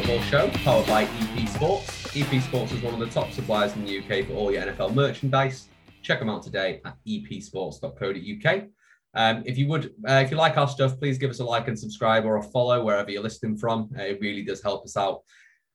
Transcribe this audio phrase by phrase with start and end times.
[0.00, 2.16] football show powered by EP Sports.
[2.16, 4.94] EP Sports is one of the top suppliers in the UK for all your NFL
[4.94, 5.68] merchandise.
[6.00, 8.64] Check them out today at epsports.co.uk.
[9.14, 11.68] Um, if you would, uh, if you like our stuff, please give us a like
[11.68, 13.90] and subscribe or a follow wherever you're listening from.
[13.94, 15.20] Uh, it really does help us out.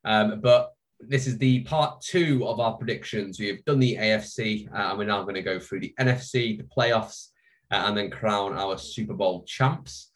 [0.06, 3.40] Um, but this is the part two of our predictions.
[3.40, 6.64] We've done the AFC, uh, and we're now going to go through the NFC, the
[6.64, 7.28] playoffs,
[7.70, 10.12] uh, and then crown our Super Bowl champs.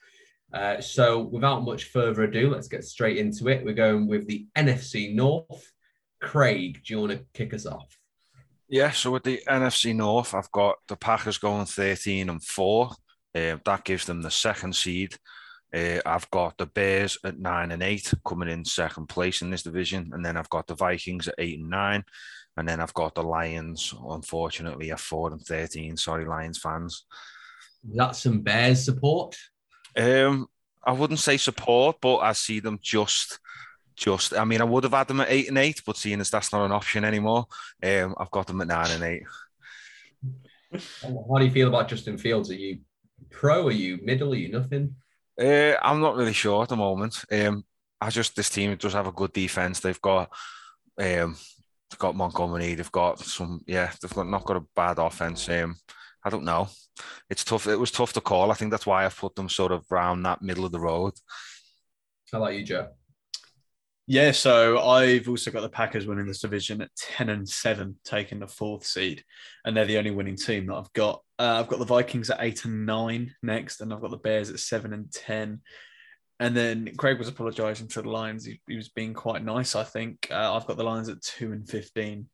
[0.53, 3.63] Uh, so, without much further ado, let's get straight into it.
[3.63, 5.71] We're going with the NFC North.
[6.21, 7.95] Craig, do you want to kick us off?
[8.67, 12.91] Yeah, so with the NFC North, I've got the Packers going 13 and 4.
[13.35, 15.15] Uh, that gives them the second seed.
[15.73, 19.63] Uh, I've got the Bears at nine and eight, coming in second place in this
[19.63, 22.03] division, and then I've got the Vikings at eight and nine,
[22.57, 25.95] and then I've got the Lions, unfortunately, at four and thirteen.
[25.95, 27.05] Sorry, Lions fans.
[27.83, 29.35] That's some Bears support.
[29.99, 30.47] Um,
[30.83, 33.39] I wouldn't say support, but I see them just,
[33.95, 34.33] just.
[34.33, 36.53] I mean, I would have had them at eight and eight, but seeing as that's
[36.53, 37.45] not an option anymore,
[37.83, 39.23] um, I've got them at nine and eight.
[41.01, 42.49] How do you feel about Justin Fields?
[42.49, 42.79] Are you
[43.29, 43.67] pro?
[43.67, 44.31] Are you middle?
[44.33, 44.95] Are you nothing?
[45.39, 47.23] Uh, I'm not really sure at the moment.
[47.31, 47.65] Um,
[47.99, 49.79] I just this team does have a good defense.
[49.79, 50.29] They've got
[50.97, 51.35] um,
[51.89, 52.75] they've got Montgomery.
[52.75, 53.91] They've got some yeah.
[54.01, 55.49] They've got not got a bad offense.
[55.49, 55.75] Um,
[56.23, 56.67] I don't know.
[57.29, 57.67] It's tough.
[57.67, 58.51] It was tough to call.
[58.51, 61.13] I think that's why I've put them sort of around that middle of the road.
[62.31, 62.89] How about you, Joe?
[64.11, 68.39] Yeah, so I've also got the Packers winning this division at 10 and 7, taking
[68.39, 69.23] the fourth seed.
[69.63, 71.21] And they're the only winning team that I've got.
[71.37, 74.49] Uh, I've got the Vikings at 8 and 9 next, and I've got the Bears
[74.49, 75.61] at 7 and 10.
[76.39, 78.45] And then Craig was apologising to the Lions.
[78.45, 80.27] He, he, was being quite nice, I think.
[80.31, 82.27] Uh, I've got the Lions at 2 and 15.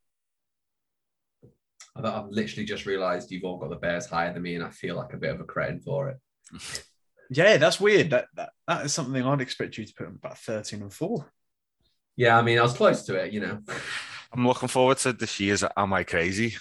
[1.95, 4.95] I've literally just realised you've all got the Bears higher than me, and I feel
[4.95, 6.17] like a bit of a cretin for it.
[7.29, 8.09] yeah, that's weird.
[8.09, 11.31] That, that that is something I'd expect you to put about 13 and 4.
[12.17, 13.59] Yeah, I mean, I was close to it, you know.
[14.31, 16.56] I'm looking forward to this year's Am I Crazy?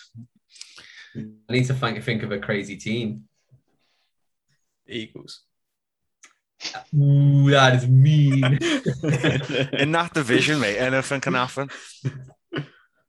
[1.16, 3.24] I need to think, think of a crazy team.
[4.86, 5.42] Eagles.
[6.94, 8.44] Ooh, that is mean.
[9.78, 11.70] In that division, mate, anything can happen.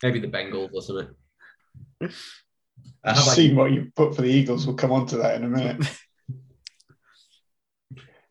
[0.03, 1.15] Maybe the Bengals or something.
[3.03, 3.55] I've seen you?
[3.55, 4.65] what you put for the Eagles.
[4.65, 5.85] We'll come on to that in a minute.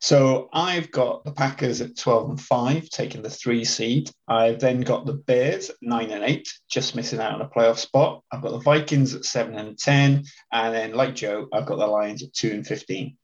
[0.04, 4.10] So I've got the Packers at 12 and 5, taking the three seed.
[4.28, 7.78] I've then got the Bears at 9 and 8, just missing out on a playoff
[7.78, 8.22] spot.
[8.30, 10.24] I've got the Vikings at 7 and 10.
[10.52, 13.16] And then, like Joe, I've got the Lions at 2 and 15.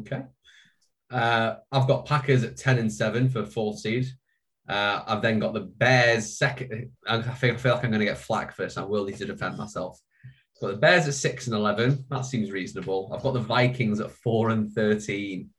[0.00, 0.24] Okay.
[1.10, 4.06] Uh, I've got Packers at 10 and 7 for fourth seed.
[4.68, 6.90] Uh, I've then got the Bears second.
[7.06, 8.78] I feel, I feel like I'm going to get flack this.
[8.78, 10.00] I will need to defend myself.
[10.54, 12.06] So the Bears at 6 and 11.
[12.08, 13.10] That seems reasonable.
[13.12, 15.50] I've got the Vikings at 4 and 13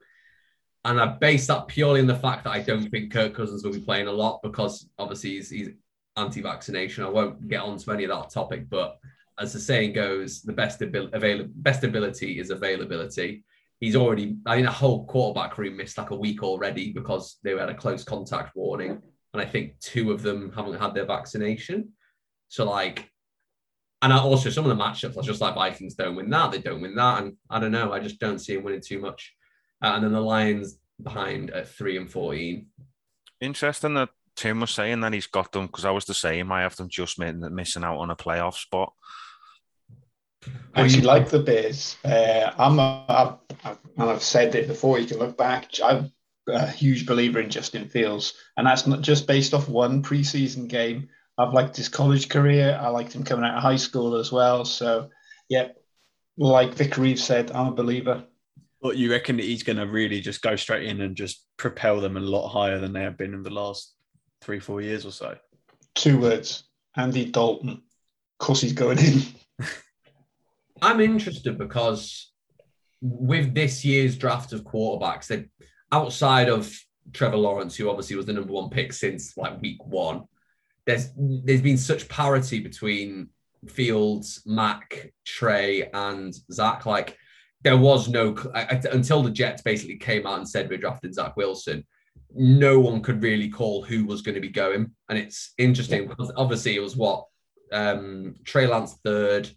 [0.86, 3.72] and I base that purely on the fact that I don't think Kirk Cousins will
[3.72, 5.68] be playing a lot because obviously he's, he's
[6.16, 7.02] anti-vaccination.
[7.02, 8.96] I won't get on to any of that topic, but
[9.38, 13.42] as the saying goes, the best abil- avail- best ability is availability.
[13.80, 17.56] He's already, I mean, a whole quarterback room missed like a week already because they
[17.56, 21.92] had a close contact warning, and I think two of them haven't had their vaccination.
[22.48, 23.10] So like,
[24.02, 26.80] and also some of the matchups, I just like Vikings don't win that, they don't
[26.80, 29.34] win that, and I don't know, I just don't see him winning too much.
[29.82, 32.66] Uh, and then the Lions behind at three and 14.
[33.40, 36.52] Interesting that Tim was saying that he's got them because I was the same.
[36.52, 38.92] I have them just missing out on a playoff spot.
[40.74, 41.96] I actually like the Bears.
[42.04, 44.98] Uh, I'm a, I've, and I've said it before.
[44.98, 45.70] You can look back.
[45.82, 46.12] I'm
[46.48, 51.08] a huge believer in Justin Fields, and that's not just based off one preseason game.
[51.38, 52.78] I've liked his college career.
[52.80, 54.64] I liked him coming out of high school as well.
[54.64, 55.10] So,
[55.48, 55.68] yeah,
[56.38, 58.24] like Vic Reeves said, I'm a believer.
[58.80, 62.00] But you reckon that he's going to really just go straight in and just propel
[62.00, 63.94] them a lot higher than they have been in the last
[64.40, 65.36] three, four years or so?
[65.94, 66.64] Two words
[66.96, 67.70] Andy Dalton.
[67.70, 69.22] Of course, he's going in.
[70.82, 72.32] I'm interested because
[73.00, 75.46] with this year's draft of quarterbacks, they
[75.92, 76.72] outside of
[77.12, 80.24] Trevor Lawrence, who obviously was the number one pick since like week one,
[80.86, 83.28] there's there's been such parity between
[83.68, 86.86] Fields, Mac, Trey, and Zach.
[86.86, 87.16] Like
[87.62, 91.84] there was no until the Jets basically came out and said we're drafting Zach Wilson.
[92.34, 96.32] No one could really call who was going to be going, and it's interesting because
[96.36, 97.24] obviously it was what
[97.72, 99.48] um, Trey Lance third,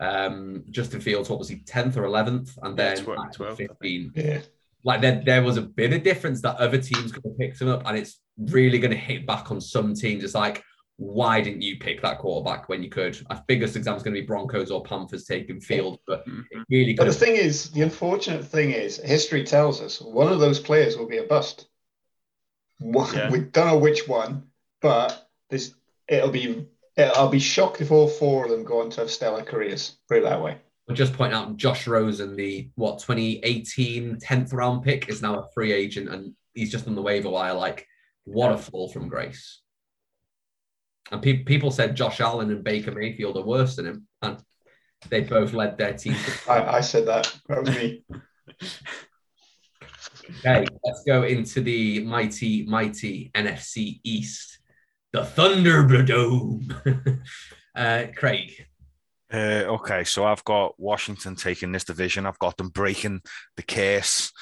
[0.00, 4.12] um, Justin Fields what was he tenth or eleventh, and then yeah, 12, 12, 15.
[4.14, 4.40] Yeah.
[4.84, 7.68] Like there, there was a bit of difference that other teams could have picked him
[7.68, 10.22] up, and it's really going to hit back on some teams.
[10.22, 10.62] It's like
[10.98, 13.16] why didn't you pick that quarterback when you could?
[13.30, 16.62] Our biggest example is going to be Broncos or Panthers taking field, but mm-hmm.
[16.68, 16.94] really.
[16.94, 20.96] But the thing is, the unfortunate thing is, history tells us one of those players
[20.96, 21.68] will be a bust.
[22.80, 23.30] Yeah.
[23.30, 24.48] We don't know which one,
[24.82, 25.72] but this
[26.08, 26.66] it'll be.
[26.98, 29.98] I'll be shocked if all four of them go on to have stellar careers.
[30.08, 30.58] Put it that way.
[30.88, 35.48] I'll just point out Josh Rosen, the what 2018 10th round pick, is now a
[35.52, 37.54] free agent and he's just on the waiver wire.
[37.54, 37.86] Like,
[38.24, 39.60] what a fall from grace.
[41.10, 44.42] And pe- people said Josh Allen and Baker Mayfield are worse than him, and
[45.08, 46.16] they both led their team.
[46.48, 47.34] I, I said that.
[47.48, 48.04] That was me.
[50.40, 54.57] okay, let's go into the mighty, mighty NFC East,
[55.12, 57.20] the Thunderdome.
[57.74, 58.66] uh, Craig.
[59.32, 62.26] Uh, okay, so I've got Washington taking this division.
[62.26, 63.20] I've got them breaking
[63.56, 64.32] the case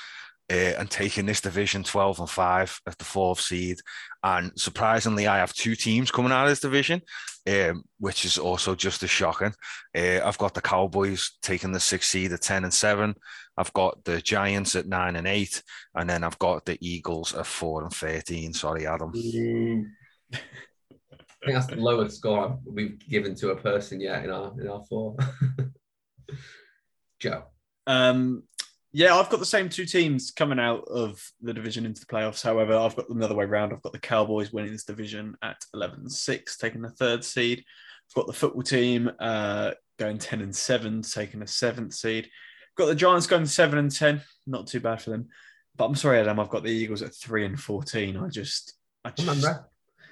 [0.51, 3.79] uh, and taking this division 12 and 5 at the fourth seed.
[4.23, 7.03] And surprisingly, I have two teams coming out of this division,
[7.49, 9.53] um, which is also just as shocking.
[9.97, 13.15] Uh, I've got the Cowboys taking the sixth seed at 10 and 7.
[13.57, 15.63] I've got the Giants at 9 and 8.
[15.97, 18.53] And then I've got the Eagles at 4 and 13.
[18.53, 19.11] Sorry, Adam.
[20.35, 20.39] I
[21.45, 24.83] think that's the lowest score we've given to a person yet in our in our
[24.85, 25.17] four.
[27.21, 27.45] Joe.
[27.87, 28.43] Um,
[28.93, 32.43] yeah, I've got the same two teams coming out of the division into the playoffs.
[32.43, 33.73] However, I've got them the other way around.
[33.73, 37.59] I've got the Cowboys winning this division at 11 6, taking the third seed.
[38.09, 42.25] I've got the football team uh, going 10 and 7, taking the seventh seed.
[42.25, 45.29] I've got the Giants going 7 and 10, not too bad for them.
[45.77, 48.17] But I'm sorry, Adam, I've got the Eagles at 3 and 14.
[48.17, 48.79] I just.
[49.05, 49.47] I just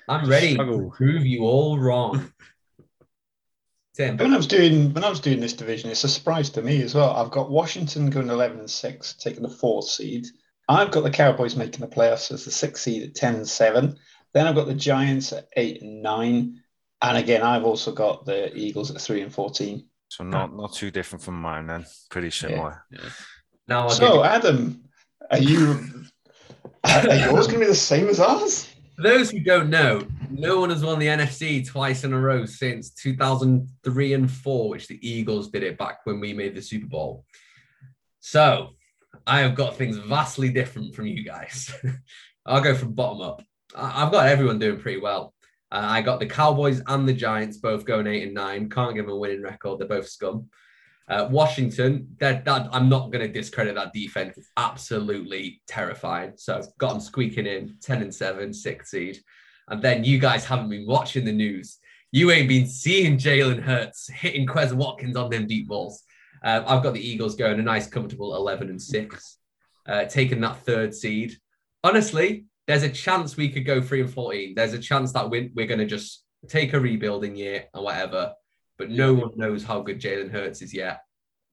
[0.08, 0.90] I'm ready struggle.
[0.90, 2.32] to prove you all wrong.
[3.96, 4.16] Tim.
[4.16, 6.82] When I was doing when I was doing this division, it's a surprise to me
[6.82, 7.10] as well.
[7.10, 10.26] I've got Washington going eleven and six, taking the fourth seed.
[10.68, 13.98] I've got the Cowboys making the playoffs as the sixth seed at 10 and 7.
[14.32, 16.60] Then I've got the Giants at 8 and 9.
[17.02, 19.86] And again, I've also got the Eagles at 3 and 14.
[20.08, 21.86] So not not too different from mine then.
[22.10, 22.84] Pretty similar.
[22.90, 22.98] Yeah.
[23.02, 23.10] Yeah.
[23.66, 24.84] Now so Adam,
[25.30, 26.04] are you
[26.84, 28.73] are yours gonna be the same as ours?
[28.96, 32.44] For those who don't know, no one has won the NFC twice in a row
[32.44, 36.86] since 2003 and 4, which the Eagles did it back when we made the Super
[36.86, 37.24] Bowl.
[38.20, 38.70] So
[39.26, 41.74] I have got things vastly different from you guys.
[42.46, 43.42] I'll go from bottom up.
[43.74, 45.34] I've got everyone doing pretty well.
[45.72, 48.70] Uh, I got the Cowboys and the Giants both going eight and nine.
[48.70, 49.80] Can't give them a winning record.
[49.80, 50.48] They're both scum.
[51.06, 54.38] Uh, Washington, that I'm not going to discredit that defense.
[54.38, 56.32] It's absolutely terrifying.
[56.36, 59.18] So got them squeaking in 10 and 7, sixth seed.
[59.68, 61.78] And then you guys haven't been watching the news.
[62.10, 66.02] You ain't been seeing Jalen Hurts hitting Quez Watkins on them deep balls.
[66.42, 69.38] Uh, I've got the Eagles going a nice, comfortable 11 and 6,
[69.86, 71.36] uh, taking that third seed.
[71.82, 74.54] Honestly, there's a chance we could go 3 and 14.
[74.54, 78.32] There's a chance that we're, going to just take a rebuilding year and whatever
[78.78, 81.00] but no one knows how good Jalen Hurts is yet.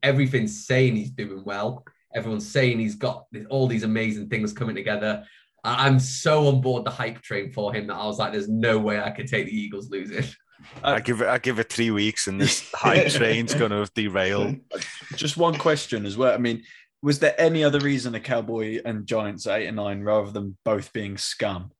[0.03, 1.83] Everything's saying he's doing well.
[2.13, 5.23] Everyone's saying he's got all these amazing things coming together.
[5.63, 8.79] I'm so on board the hype train for him that I was like, there's no
[8.79, 10.25] way I could take the Eagles losing.
[10.83, 14.55] I give it I give it three weeks and this hype train's gonna derail.
[15.15, 16.33] Just one question as well.
[16.33, 16.63] I mean,
[17.01, 20.93] was there any other reason the Cowboy and Giants eight and nine rather than both
[20.93, 21.71] being scum?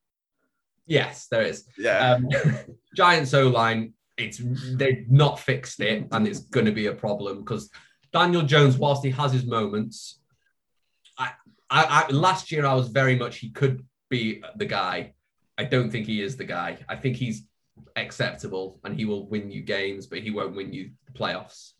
[0.87, 1.65] Yes, there is.
[1.77, 2.13] Yeah.
[2.13, 2.27] Um,
[2.95, 4.41] Giants O line it's
[4.73, 7.69] they've not fixed it, and it's going to be a problem because
[8.13, 10.19] Daniel Jones, whilst he has his moments,
[11.17, 11.31] I,
[11.69, 15.13] I, I last year I was very much he could be the guy.
[15.57, 16.77] I don't think he is the guy.
[16.89, 17.43] I think he's
[17.95, 21.73] acceptable and he will win you games, but he won't win you playoffs.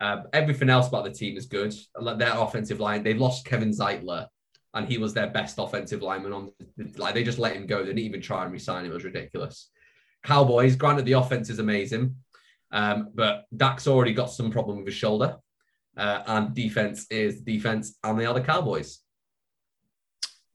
[0.00, 1.74] Um, everything else about the team is good.
[1.98, 4.26] Like their offensive line, they lost Kevin Zeitler,
[4.74, 6.50] and he was their best offensive lineman on.
[6.96, 7.80] Like they just let him go.
[7.80, 8.92] They didn't even try and resign him.
[8.92, 9.70] It was ridiculous.
[10.22, 12.16] Cowboys, granted, the offense is amazing,
[12.72, 15.36] um, but Dak's already got some problem with his shoulder,
[15.96, 19.00] uh, and defense is defense, and they are the Cowboys.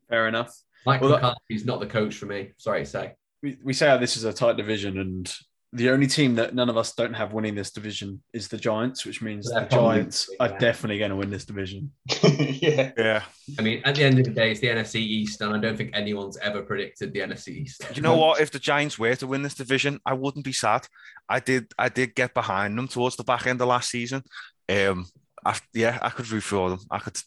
[0.09, 0.55] Fair enough.
[0.85, 2.51] Mike well, McCarthy's not the coach for me.
[2.57, 3.13] Sorry to say.
[3.41, 5.33] We, we say this is a tight division, and
[5.73, 9.05] the only team that none of us don't have winning this division is the Giants,
[9.05, 11.91] which means the Giants are definitely going to win this division.
[12.23, 12.91] yeah.
[12.97, 13.23] Yeah.
[13.59, 15.75] I mean, at the end of the day, it's the NFC East, and I don't
[15.75, 17.85] think anyone's ever predicted the NFC East.
[17.93, 18.39] You know what?
[18.39, 20.87] If the Giants were to win this division, I wouldn't be sad.
[21.27, 24.23] I did I did get behind them towards the back end of last season.
[24.69, 25.07] Um
[25.43, 26.79] I, yeah, I could root for them.
[26.89, 27.17] I could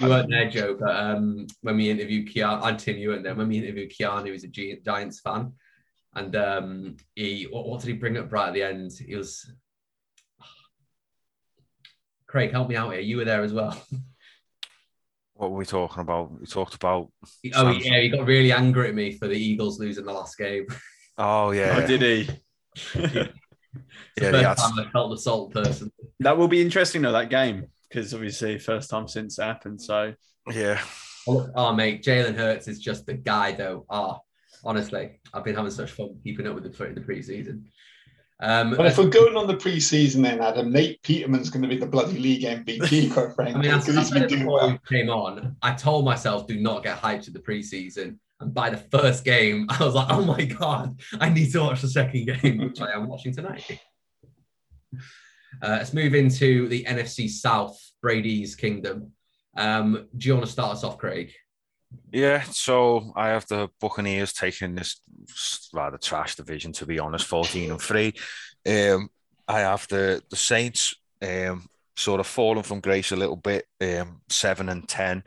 [0.00, 3.34] you weren't there, Joe, but um, when we interviewed Keanu and Tim, you weren't there.
[3.34, 5.52] When we interviewed Keanu, who's a Giants fan,
[6.14, 8.92] and um, he, what, what, did he bring up right at the end?
[8.92, 9.50] He was,
[12.26, 13.00] Craig, help me out here.
[13.00, 13.80] You were there as well.
[15.34, 16.38] What were we talking about?
[16.38, 17.10] We talked about.
[17.54, 20.66] Oh yeah, he got really angry at me for the Eagles losing the last game.
[21.16, 22.28] Oh yeah, oh, did he?
[22.94, 23.26] yeah,
[24.20, 25.90] yeah time I felt the salt person.
[26.18, 29.80] That will be interesting though that game because obviously first time since it happened.
[29.80, 30.12] So
[30.52, 30.78] yeah,
[31.28, 33.84] Oh, oh mate, Jalen Hurts is just the guy, though.
[33.90, 34.20] Ah, oh,
[34.64, 37.64] honestly, I've been having such fun keeping up with the in the preseason.
[38.42, 41.76] Um, but if we're going on the preseason, then Adam, Nate Peterman's going to be
[41.76, 43.54] the bloody league MVP, quite frankly.
[43.54, 46.98] I mean, as, as I before he came on, I told myself, do not get
[46.98, 48.16] hyped at the preseason.
[48.40, 51.82] And by the first game, I was like, oh my God, I need to watch
[51.82, 53.78] the second game, which I am watching tonight.
[55.62, 59.12] Uh, let's move into the NFC South, Brady's Kingdom.
[59.56, 61.32] Um, do you want to start us off, Craig?
[62.12, 65.00] Yeah, so I have the Buccaneers taking this
[65.72, 68.12] rather trash division, to be honest, 14 and 3.
[68.66, 69.08] Um,
[69.46, 71.66] I have the, the Saints um,
[71.96, 75.22] sort of fallen from grace a little bit, um, 7 and 10.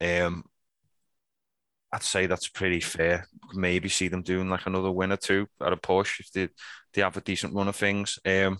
[0.00, 0.44] Um,
[1.92, 3.26] I'd say that's pretty fair.
[3.54, 6.48] Maybe see them doing like another win or two at a push if they,
[6.92, 8.18] they have a decent run of things.
[8.26, 8.58] Um,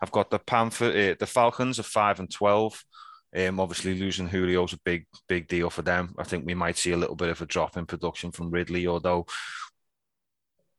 [0.00, 2.84] I've got the Panther, uh, the Falcons are 5 and 12.
[3.36, 6.14] Um, obviously, losing Julio is a big, big deal for them.
[6.18, 8.86] I think we might see a little bit of a drop in production from Ridley,
[8.86, 9.26] although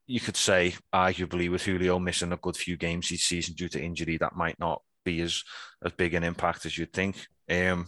[0.08, 3.82] you could say, arguably, with Julio missing a good few games each season due to
[3.82, 5.44] injury, that might not be as,
[5.86, 7.27] as big an impact as you'd think.
[7.50, 7.88] Um,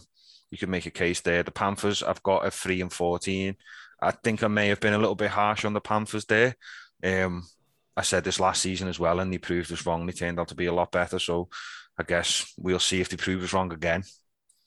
[0.50, 1.42] you could make a case there.
[1.42, 3.56] The Panthers, I've got a 3 and 14.
[4.00, 6.54] I think I may have been a little bit harsh on the Panthers there.
[7.02, 7.44] Um,
[7.96, 10.06] I said this last season as well, and they proved us wrong.
[10.06, 11.18] They turned out to be a lot better.
[11.18, 11.48] So
[11.98, 14.04] I guess we'll see if they prove us wrong again.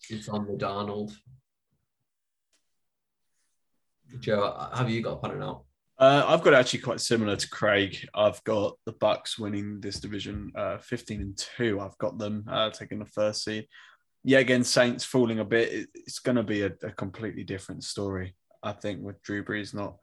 [0.09, 1.13] It's on the Darnold.
[4.19, 5.63] Joe, have you got a punter now?
[5.97, 8.07] Uh, I've got actually quite similar to Craig.
[8.13, 11.79] I've got the Bucks winning this division, uh, fifteen and two.
[11.79, 13.67] I've got them uh, taking the first seed.
[14.23, 15.87] Yeah, again, Saints falling a bit.
[15.93, 19.95] It's going to be a, a, completely different story, I think, with Drew Brees not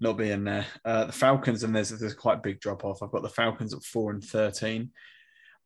[0.00, 0.66] not being there.
[0.84, 3.02] Uh, the Falcons and there's there's quite a big drop off.
[3.02, 4.92] I've got the Falcons at four and thirteen.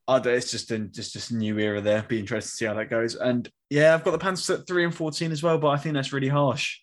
[0.08, 2.02] I it's just in just just a new era there.
[2.02, 3.14] Be interested to see how that goes.
[3.14, 5.94] And yeah, I've got the Panthers at three and fourteen as well, but I think
[5.94, 6.78] that's really harsh.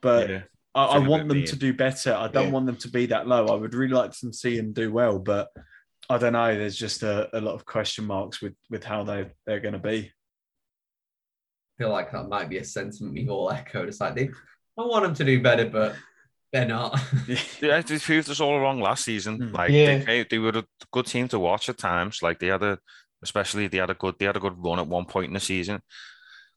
[0.00, 0.42] But yeah,
[0.74, 1.46] I, I want them mean.
[1.46, 2.14] to do better.
[2.14, 2.50] I don't yeah.
[2.50, 3.46] want them to be that low.
[3.48, 5.48] I would really like to see them do well, but
[6.08, 6.56] I don't know.
[6.56, 9.78] There's just a, a lot of question marks with with how they they're going to
[9.78, 10.10] be.
[11.76, 13.88] I feel like that might be a sentiment we've all echoed.
[13.88, 14.30] It's like they,
[14.78, 15.94] I want them to do better, but
[16.54, 17.00] they're not.
[17.60, 19.36] yeah, they proved us all wrong last season.
[19.36, 19.54] Hmm.
[19.54, 19.98] Like yeah.
[19.98, 22.22] they, they were a good team to watch at times.
[22.22, 22.78] Like they had a,
[23.24, 25.40] especially they had a good they had a good run at one point in the
[25.40, 25.82] season.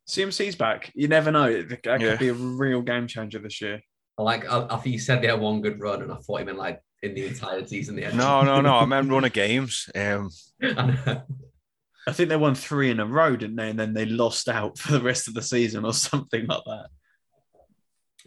[0.08, 0.92] CMC's back.
[0.94, 1.64] You never know.
[1.64, 2.16] That could yeah.
[2.16, 3.82] be a real game changer this year.
[4.20, 6.46] Like I, I think you said they had one good run, and I thought he
[6.46, 7.96] meant like in the entire season.
[7.96, 8.76] The no, no, no.
[8.76, 9.90] I meant run of games.
[9.96, 10.30] Um,
[10.62, 13.72] I think they won three in a row, didn't they?
[13.72, 16.88] And then they lost out for the rest of the season or something like that.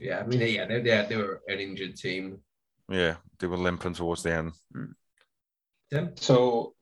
[0.00, 2.38] Yeah, I mean, yeah, they, they, they were an injured team.
[2.88, 4.52] Yeah, they were limping towards the end.
[5.92, 6.12] Tim?
[6.16, 6.74] So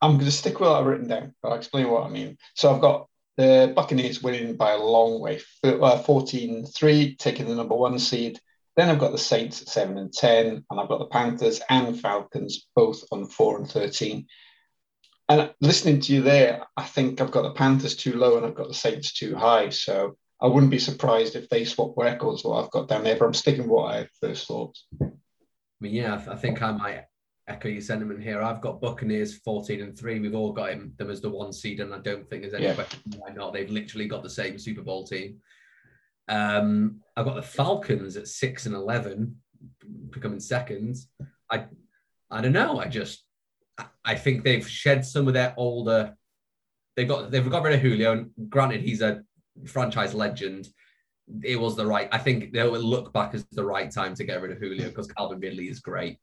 [0.00, 1.34] I'm going to stick with what I've written down.
[1.42, 2.38] I'll explain what I mean.
[2.54, 7.56] So I've got the Buccaneers winning by a long way, uh, 14 3, taking the
[7.56, 8.38] number one seed.
[8.76, 12.00] Then I've got the Saints at 7 and 10, and I've got the Panthers and
[12.00, 14.26] Falcons both on 4 and 13.
[15.28, 18.54] And listening to you there, I think I've got the Panthers too low and I've
[18.54, 19.70] got the Saints too high.
[19.70, 23.26] So I wouldn't be surprised if they swap records what I've got down there, but
[23.26, 24.76] I'm sticking with what I first thought.
[25.02, 25.06] I
[25.80, 27.04] mean, yeah, I think I might
[27.48, 28.42] echo your sentiment here.
[28.42, 30.20] I've got Buccaneers 14 and 3.
[30.20, 32.64] We've all got him, them as the one seed, and I don't think there's any
[32.64, 32.74] yeah.
[32.74, 33.52] question why not.
[33.52, 35.38] They've literally got the same Super Bowl team.
[36.28, 39.34] Um, I've got the Falcons at 6 and 11,
[40.10, 41.08] becoming seconds.
[41.50, 41.64] I
[42.30, 42.78] I don't know.
[42.78, 43.24] I just
[44.04, 46.14] I think they've shed some of their older.
[46.96, 48.12] They've got they've got rid of Julio.
[48.12, 49.22] And granted, he's a
[49.66, 50.68] franchise legend,
[51.42, 52.08] it was the right.
[52.12, 54.88] I think they will look back as the right time to get rid of Julio
[54.88, 56.18] because Calvin Ridley is great.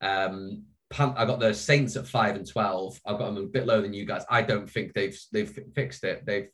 [0.00, 0.64] Um,
[0.96, 3.00] I got the Saints at five and twelve.
[3.04, 4.24] I've got them a bit lower than you guys.
[4.30, 6.24] I don't think they've they've fixed it.
[6.24, 6.48] They've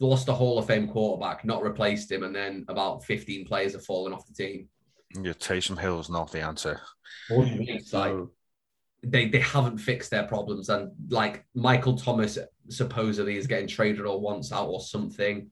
[0.00, 3.84] lost a Hall of Fame quarterback, not replaced him, and then about fifteen players have
[3.84, 4.68] fallen off the team.
[5.14, 6.80] Yeah, Taysom Hill's not the answer.
[7.92, 8.14] Like
[9.02, 12.38] they they haven't fixed their problems, and like Michael Thomas
[12.72, 15.50] supposedly is getting traded or wants out or something.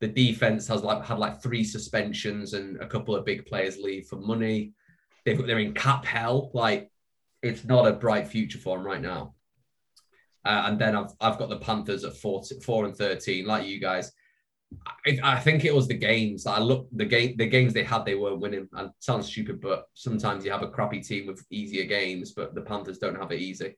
[0.00, 4.06] The defense has like had like three suspensions and a couple of big players leave
[4.06, 4.72] for money.
[5.24, 6.50] They've they're in cap hell.
[6.54, 6.90] Like
[7.42, 9.34] it's not a bright future for them right now.
[10.44, 13.80] Uh, and then I've I've got the Panthers at four four and thirteen, like you
[13.80, 14.12] guys.
[15.06, 16.46] I, I, think it was the games.
[16.46, 18.68] I look the game the games they had they were winning.
[18.74, 22.60] And sounds stupid, but sometimes you have a crappy team with easier games, but the
[22.60, 23.76] Panthers don't have it easy.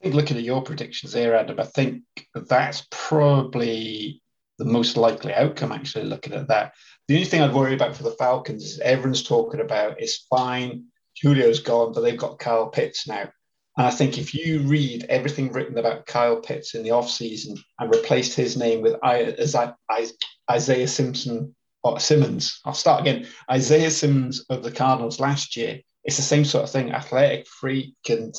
[0.00, 2.02] I think looking at your predictions there, Adam, I think
[2.34, 4.20] that's probably
[4.58, 6.72] the most likely outcome, actually, looking at that.
[7.08, 10.84] The only thing I'd worry about for the Falcons is everyone's talking about is fine,
[11.14, 13.30] Julio's gone, but they've got Kyle Pitts now.
[13.78, 17.94] And I think if you read everything written about Kyle Pitts in the offseason and
[17.94, 23.26] replaced his name with Isaiah Simpson or Simmons, I'll start again.
[23.50, 27.94] Isaiah Simmons of the Cardinals last year, it's the same sort of thing, athletic freak.
[28.08, 28.34] And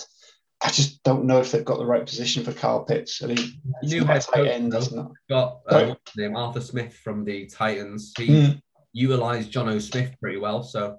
[0.61, 3.21] I just don't know if they've got the right position for Carl Pitts.
[3.23, 3.37] I mean,
[3.81, 4.79] he's New head tight end, though.
[4.79, 5.11] he's not.
[5.29, 5.87] Got uh, Sorry?
[5.89, 8.13] what's his name Arthur Smith from the Titans.
[8.17, 8.61] He Mm.
[8.91, 10.63] utilized Jonnu Smith pretty well.
[10.63, 10.97] So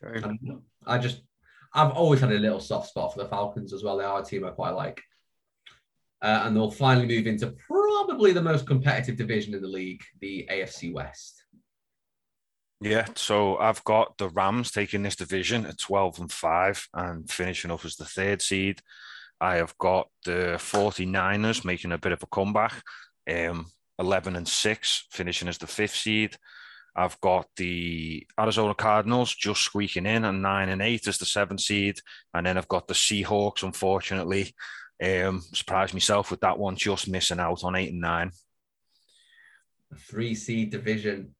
[0.00, 0.60] True.
[0.84, 1.22] I just,
[1.74, 3.96] I've always had a little soft spot for the Falcons as well.
[3.96, 5.00] They are a team I quite like.
[6.20, 10.46] Uh, and they'll finally move into probably the most competitive division in the league, the
[10.50, 11.41] AFC West.
[12.82, 17.70] Yeah, so I've got the Rams taking this division at 12 and 5 and finishing
[17.70, 18.80] up as the third seed.
[19.40, 22.82] I have got the 49ers making a bit of a comeback,
[23.30, 23.66] um,
[24.00, 26.36] 11 and 6, finishing as the fifth seed.
[26.96, 31.60] I've got the Arizona Cardinals just squeaking in and 9 and 8 as the seventh
[31.60, 32.00] seed.
[32.34, 34.54] And then I've got the Seahawks, unfortunately.
[35.02, 38.30] Um, surprised myself with that one, just missing out on 8 and 9.
[39.92, 41.34] A three seed division.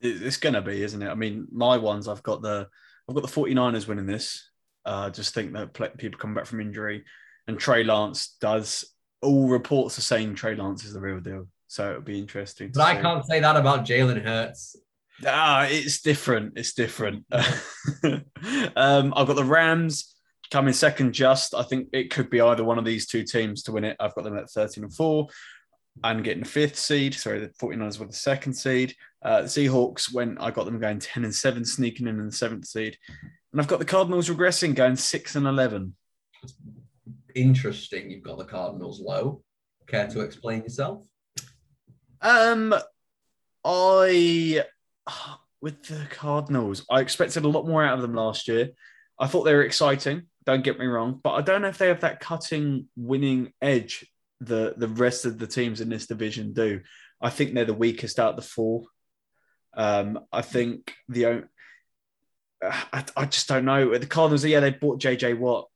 [0.00, 1.08] It- It's going to be, isn't it?
[1.08, 2.68] I mean, my ones, I've got the
[3.08, 4.48] I've got the 49ers winning this.
[4.86, 7.04] Uh, I just think that pl- people come back from injury,
[7.46, 8.84] and Trey Lance does.
[9.20, 12.70] All reports are saying Trey Lance is the real deal, so it'll be interesting.
[12.72, 14.76] But I can't say that about Jalen Hurts.
[15.26, 16.54] Ah, it's different.
[16.56, 17.24] It's different.
[18.76, 20.14] um, I've got the Rams
[20.50, 21.12] coming second.
[21.12, 23.96] Just I think it could be either one of these two teams to win it.
[24.00, 25.28] I've got them at thirteen and four,
[26.02, 27.14] and getting the fifth seed.
[27.14, 28.94] Sorry, the 49ers were the second seed.
[29.22, 32.32] Uh, the Seahawks when I got them going ten and seven, sneaking in in the
[32.32, 32.96] seventh seed,
[33.52, 35.94] and I've got the Cardinals regressing, going six and eleven.
[37.34, 38.10] Interesting.
[38.10, 39.42] You've got the Cardinals low.
[39.86, 41.06] Care to explain yourself?
[42.22, 42.74] Um,
[43.64, 44.64] I
[45.60, 48.70] with the Cardinals, I expected a lot more out of them last year.
[49.18, 50.22] I thought they were exciting.
[50.46, 54.06] Don't get me wrong, but I don't know if they have that cutting, winning edge
[54.40, 56.80] the the rest of the teams in this division do.
[57.20, 58.84] I think they're the weakest out of the four.
[59.76, 61.44] Um, I think the o-
[62.62, 64.44] I, I just don't know the Cardinals.
[64.44, 65.66] Yeah, they bought JJ Watt.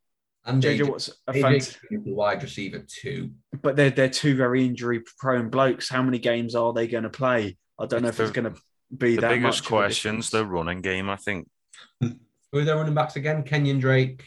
[0.47, 1.81] And JJ AJ, Watt's a fantastic.
[1.91, 3.31] AJ is the wide receiver too.
[3.63, 5.89] but they're they're two very injury prone blokes.
[5.89, 7.57] How many games are they going to play?
[7.79, 8.61] I don't know if The- it's going to
[8.97, 11.49] be The that biggest much question's the running game, I think.
[12.01, 12.13] Who
[12.61, 13.43] are their running backs again?
[13.43, 14.25] Kenyon Drake.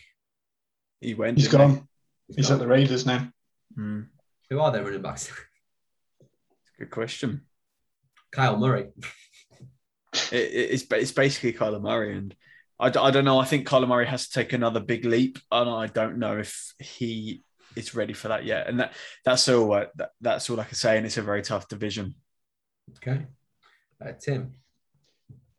[1.01, 1.37] He went.
[1.37, 1.75] He's didn't he?
[1.77, 1.87] gone.
[2.35, 3.29] He's at the Raiders now.
[3.75, 4.01] Hmm,
[4.49, 5.31] Who are their running backs?
[6.79, 7.41] good question.
[8.31, 8.87] Kyle Murray.
[10.31, 12.35] It, it- it's it's basically Kyler Murray, and
[12.79, 13.39] I, I don't know.
[13.39, 16.73] I think Kyler Murray has to take another big leap, and I don't know if
[16.79, 17.43] he
[17.75, 18.67] is ready for that yet.
[18.67, 18.93] And that
[19.25, 19.73] that's all.
[19.73, 20.97] Uh, that, that's all I can say.
[20.97, 22.15] And it's a very tough division.
[22.97, 23.25] Okay.
[24.03, 24.53] Uh, Tim.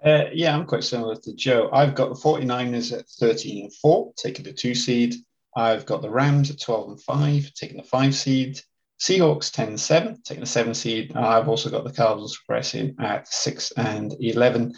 [0.04, 1.70] Uh, yeah, I'm quite similar to Joe.
[1.72, 5.16] I've got the 49ers at 13 and 4, taking the two seed.
[5.56, 8.60] I've got the Rams at 12 and 5, taking the five seed.
[8.98, 11.16] Seahawks 10 7, taking the seven seed.
[11.16, 14.74] I've also got the Cardinals progressing at 6 and 11.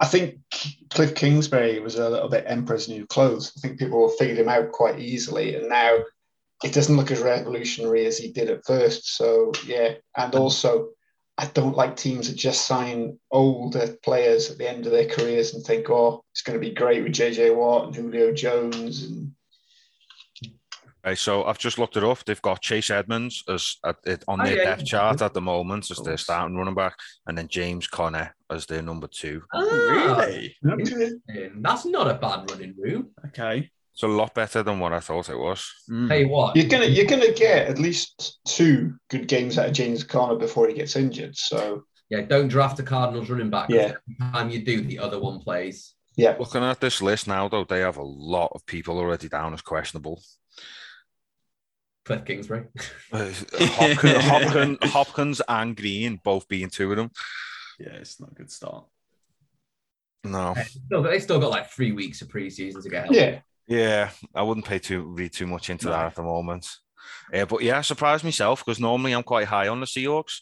[0.00, 0.38] I think
[0.90, 3.52] Cliff Kingsbury was a little bit Emperor's New Clothes.
[3.56, 5.54] I think people figured him out quite easily.
[5.56, 5.98] And now
[6.64, 9.16] it doesn't look as revolutionary as he did at first.
[9.16, 9.94] So, yeah.
[10.16, 10.90] And also,
[11.38, 15.54] I don't like teams that just sign older players at the end of their careers
[15.54, 19.04] and think, oh, it's going to be great with JJ Watt and Julio Jones.
[19.04, 19.23] And
[21.04, 22.24] Right, so I've just looked it up.
[22.24, 25.40] They've got Chase Edmonds as at, it, on Oh, their yeah, depth chart at the
[25.40, 26.22] moment as their course.
[26.22, 29.42] starting running back, and then James Conner as their number two.
[29.52, 30.56] Ah, Really?
[30.64, 31.20] interesting.
[31.60, 33.10] That's not a bad running room.
[33.26, 33.70] Okay.
[33.92, 35.64] It's a lot better than what I thought it was.
[35.88, 36.08] Hmm.
[36.08, 39.72] Tell you what, you're gonna you're gonna get at least two good games out of
[39.72, 41.36] James Conner before he gets injured.
[41.36, 43.68] So yeah, don't draft a Cardinals running back.
[43.70, 43.92] Yeah.
[44.20, 45.94] Every time you do, the other one plays.
[46.16, 49.52] yeah, Looking at this list now, though, they have a lot of people already down
[49.54, 50.20] as questionable.
[52.04, 52.64] Cliff Kingsbury.
[53.12, 57.10] Uh, Hopkins, Hopkins, Hopkins and Green both being two of them.
[57.78, 58.84] Yeah, it's not a good start.
[60.22, 63.18] No, Still, they still got like three weeks of preseason to get healthy.
[63.18, 63.40] yeah.
[63.66, 65.92] yeah, I wouldn't pay too read too much into No.
[65.92, 66.66] that at the moment.
[67.32, 70.38] Uh, but yeah, I surprised myself because normally I'm quite high on the Seahawks.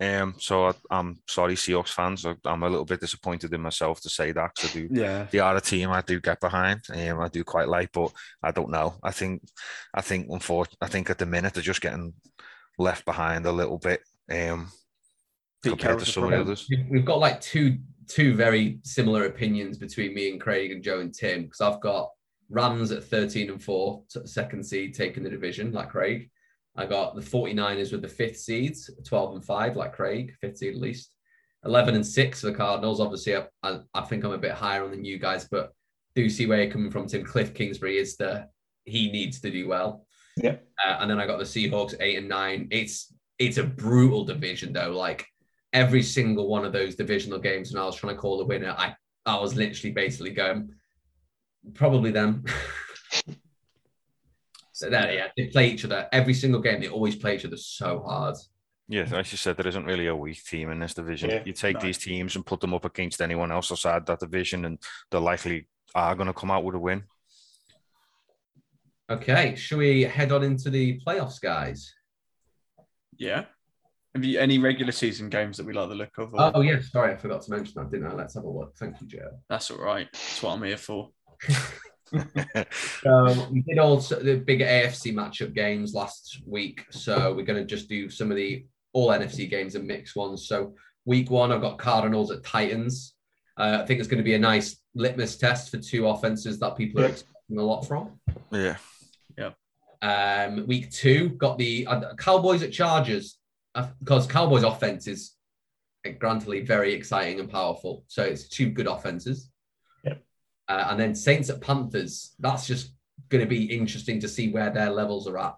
[0.00, 2.26] Um, so I, I'm sorry, Seahawks fans.
[2.26, 5.26] I, I'm a little bit disappointed in myself to say that 'cause I do Yeah.
[5.30, 6.80] they are a team I do get behind.
[6.92, 8.96] Um, I do quite like, but I don't know.
[9.02, 9.42] I think,
[9.94, 12.12] I think, unfortunately, I think at the minute they're just getting
[12.76, 14.00] left behind a little bit.
[14.30, 14.70] Um,
[15.62, 16.66] compared to some of the others.
[16.68, 21.00] We've- We've got like two two very similar opinions between me and Craig and Joe
[21.00, 22.10] and Tim because I've got
[22.50, 26.30] Rams at 13 and four, second seed taking the division like Craig.
[26.76, 30.74] I got the 49ers with the fifth seeds, 12 and 5 like Craig, fifth seed
[30.74, 31.10] at least.
[31.64, 33.00] 11 and 6 for the Cardinals.
[33.00, 35.72] Obviously, I, I, I think I'm a bit higher on than you guys, but
[36.14, 37.24] do see where you're coming from, Tim.
[37.24, 38.48] Cliff Kingsbury is the
[38.84, 40.06] he needs to do well.
[40.36, 40.56] Yeah.
[40.84, 42.68] Uh, and then I got the Seahawks eight and nine.
[42.70, 44.90] It's it's a brutal division though.
[44.90, 45.26] Like
[45.72, 48.74] every single one of those divisional games, when I was trying to call the winner,
[48.76, 48.94] I
[49.26, 50.74] I was literally basically going,
[51.72, 52.44] probably them.
[54.74, 56.80] so there, yeah, they play each other every single game.
[56.80, 58.34] They always play each other so hard.
[58.88, 61.30] Yeah, as you said, there isn't really a weak team in this division.
[61.30, 61.80] Yeah, you take no.
[61.80, 64.78] these teams and put them up against anyone else outside that division, and
[65.12, 67.04] they're likely are going to come out with a win.
[69.08, 71.94] Okay, should we head on into the playoffs, guys?
[73.16, 73.44] Yeah.
[74.12, 76.34] Have you any regular season games that we like the look of?
[76.34, 78.14] or- Oh yeah, sorry, I forgot to mention that, didn't I?
[78.14, 78.74] Let's have a look.
[78.76, 79.38] Thank you, Joe.
[79.48, 80.08] That's all right.
[80.12, 81.10] That's what I'm here for.
[82.12, 86.84] So we did also the big AFC matchup games last week.
[86.90, 90.46] So we're going to just do some of the all NFC games and mixed ones.
[90.46, 93.14] So week one, I've got Cardinals at Titans.
[93.56, 96.76] Uh, I think it's going to be a nice litmus test for two offenses that
[96.76, 98.20] people are expecting a lot from.
[99.38, 99.50] yeah,
[100.02, 103.38] Um, week two, got the uh, Cowboys at Chargers
[103.74, 105.34] uh, because Cowboys offense is
[106.06, 108.04] uh, grantedly very exciting and powerful.
[108.08, 109.50] So it's two good offenses.
[110.68, 110.78] Yep.
[110.78, 112.34] Uh, and then Saints at Panthers.
[112.38, 112.94] That's just
[113.28, 115.54] going to be interesting to see where their levels are at.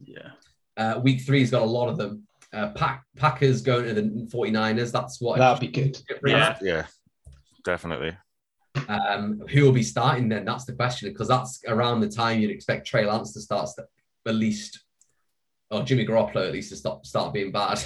[0.00, 0.30] Yeah.
[0.76, 2.26] Uh, week three's got a lot of them.
[2.52, 4.92] Uh, Pack, Packers going to the 49ers.
[4.92, 5.38] That's what.
[5.38, 6.00] That'd be good.
[6.24, 6.56] Yeah.
[6.62, 6.86] yeah,
[7.64, 8.16] definitely.
[8.88, 10.44] Um, who will be starting then?
[10.44, 13.86] That's the question because that's around the time you'd expect Trey Lance to start st-
[14.26, 14.84] at least,
[15.70, 17.78] or Jimmy Garoppolo at least to stop start being bad.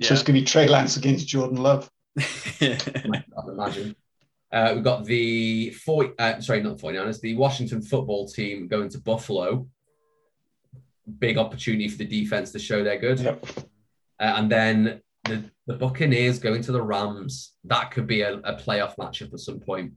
[0.00, 1.90] So it's going to be Trey Lance against Jordan Love.
[2.60, 2.78] yeah.
[2.86, 3.96] I'd imagine.
[4.50, 8.88] Uh, we've got the 40, uh, sorry, not the 49ers, the Washington football team going
[8.90, 9.66] to Buffalo.
[11.18, 13.20] Big opportunity for the defense to show they're good.
[13.20, 13.46] Yep.
[14.20, 17.54] Uh, and then the, the Buccaneers going to the Rams.
[17.64, 19.92] That could be a, a playoff matchup at some point.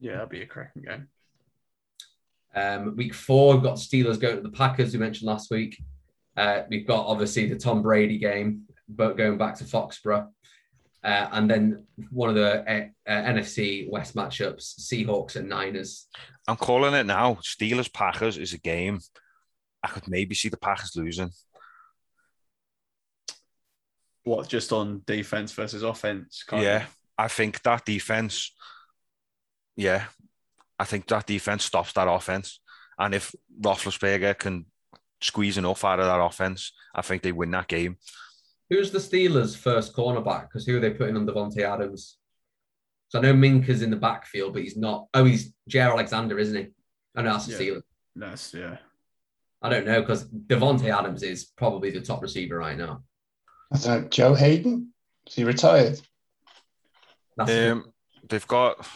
[0.00, 1.08] yeah, that'd be a cracking game.
[2.54, 5.78] Um, week four, we've got Steelers going to the Packers, we mentioned last week.
[6.36, 10.28] Uh, we've got obviously the Tom Brady game, but going back to Foxborough.
[11.04, 16.08] Uh, and then one of the uh, uh, NFC West matchups, Seahawks and Niners.
[16.48, 17.38] I'm calling it now.
[17.42, 19.00] Steelers Packers is a game.
[19.82, 21.30] I could maybe see the Packers losing.
[24.24, 26.42] What, just on defense versus offense?
[26.44, 26.66] kind of?
[26.66, 28.52] Yeah, I think that defense.
[29.76, 30.06] Yeah,
[30.78, 32.58] I think that defense stops that offense,
[32.98, 34.66] and if Roethlisberger can
[35.20, 37.98] squeeze enough out of that offense, I think they win that game.
[38.70, 40.48] Who's the Steelers' first cornerback?
[40.48, 42.18] Because who are they putting on Davante Adams?
[43.08, 45.06] So I know Minkah's in the backfield, but he's not.
[45.14, 46.66] Oh, he's Jaire Alexander, isn't he?
[47.14, 47.70] I know that's the Yeah.
[47.70, 47.82] Steelers.
[48.16, 48.78] That's, yeah.
[49.62, 53.02] I don't know because Davante Adams is probably the top receiver right now.
[53.72, 54.10] I don't.
[54.10, 54.92] Joe Haden?
[55.26, 56.00] Is he retired?
[57.36, 57.92] That's Um,
[58.28, 58.86] they've got.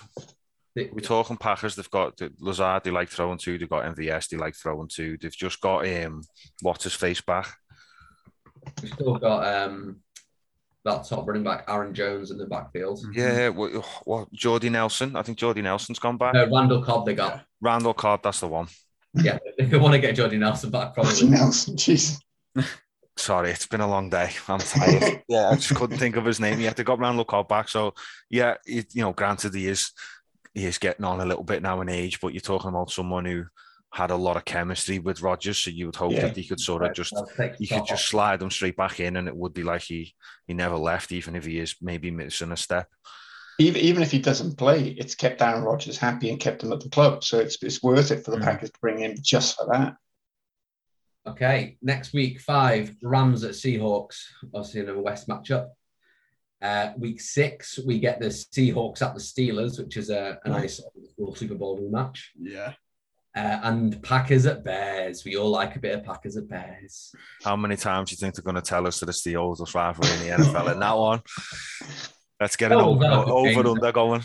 [0.77, 1.75] We're talking Packers.
[1.75, 2.85] They've got the Lazard.
[2.85, 3.59] They like throwing to.
[3.59, 4.29] They've got MVS.
[4.29, 5.19] They like throwing to.
[5.21, 6.23] They've just got um,
[6.63, 7.53] what's his face back.
[8.83, 10.01] We've still got um,
[10.85, 13.01] that top running back, Aaron Jones, in the backfield.
[13.13, 13.73] Yeah, what,
[14.05, 15.17] what Jordy Nelson?
[15.17, 16.35] I think Jordy Nelson's gone back.
[16.35, 17.45] No, Randall Cobb they got.
[17.61, 18.69] Randall Cobb, that's the one.
[19.15, 21.31] Yeah, they want to get Jordy Nelson back Jordan probably.
[21.31, 22.21] Nelson, jeez.
[23.17, 24.31] Sorry, it's been a long day.
[24.49, 25.23] I'm tired.
[25.29, 26.77] yeah, I just couldn't think of his name yet.
[26.77, 27.93] They got Randall Cobb back, so
[28.31, 29.93] yeah, it, you know, granted he is
[30.55, 33.25] he is getting on a little bit now in age, but you're talking about someone
[33.25, 33.45] who
[33.93, 36.21] had a lot of chemistry with Rodgers, so you would hope Yeah.
[36.23, 38.77] that he could sort of just I'll take the you could just slide him straight
[38.77, 40.15] back in, and it would be like he
[40.47, 42.89] he never left, even if he is maybe missing a step.
[43.59, 46.81] Even, even if he doesn't play, it's kept Aaron Rodgers happy and kept him at
[46.81, 47.23] the club.
[47.23, 48.45] So it's, it's worth it for the Mm.
[48.45, 49.97] Packers to bring him just for that.
[51.27, 54.23] Okay, next week five Rams at Seahawks,
[54.55, 55.69] obviously in a West matchup.
[56.63, 60.81] Uh, week six we get the Seahawks at the Steelers, which is a, a nice
[61.19, 62.19] little Super Bowl rematch.
[62.41, 62.73] Yeah.
[63.37, 65.25] Uh, and Packers at Bears.
[65.25, 67.13] We all like a bit of Packers at Bears.
[67.45, 69.75] How many times do you think they're going to tell us that it's the oldest
[69.75, 70.73] rivalry in the NFL?
[70.73, 71.23] And that one,
[72.41, 74.23] let's get an Oh, over, that'll over under going.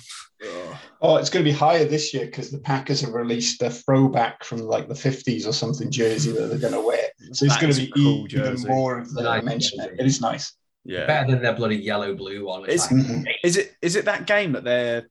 [1.01, 4.43] Oh, it's going to be higher this year because the Packers have released a throwback
[4.43, 7.07] from like the 50s or something jersey that they're going to wear.
[7.33, 8.63] So it's That going to be cool e- jersey.
[8.63, 9.89] even more of the Nice mention it.
[9.89, 9.95] jersey.
[9.99, 10.53] It is nice.
[10.83, 11.05] Yeah.
[11.05, 12.63] Better than their bloody yellow blue one.
[12.67, 13.27] It's It's- like-.
[13.43, 15.07] Is it is it that game that they're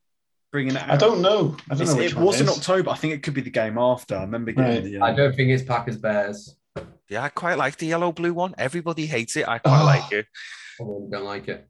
[0.55, 0.89] bringing it out?
[0.89, 1.57] I don't know.
[1.69, 2.47] I don't It's- know which it one was in.
[2.49, 2.89] October.
[2.91, 4.15] I think it could be the game after.
[4.15, 4.83] I remember getting Right.
[4.83, 4.99] the.
[4.99, 6.55] I Um, don't think it's Packers Bears.
[7.09, 8.55] Yeah, I quite like the yellow blue one.
[8.57, 9.47] Everybody hates it.
[9.47, 9.85] I quite Oh.
[9.85, 10.25] like it.
[10.79, 11.67] I don't like it.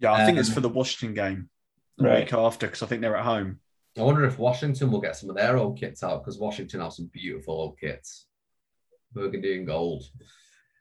[0.00, 1.50] yeah, I think it's Um, for the Washington game
[1.98, 2.18] the Right.
[2.24, 3.60] week after because I think they're at home.
[3.98, 6.92] I wonder if Washington will get some of their old kits out because Washington have
[6.92, 8.26] some beautiful old kits,
[9.12, 10.04] burgundy and gold.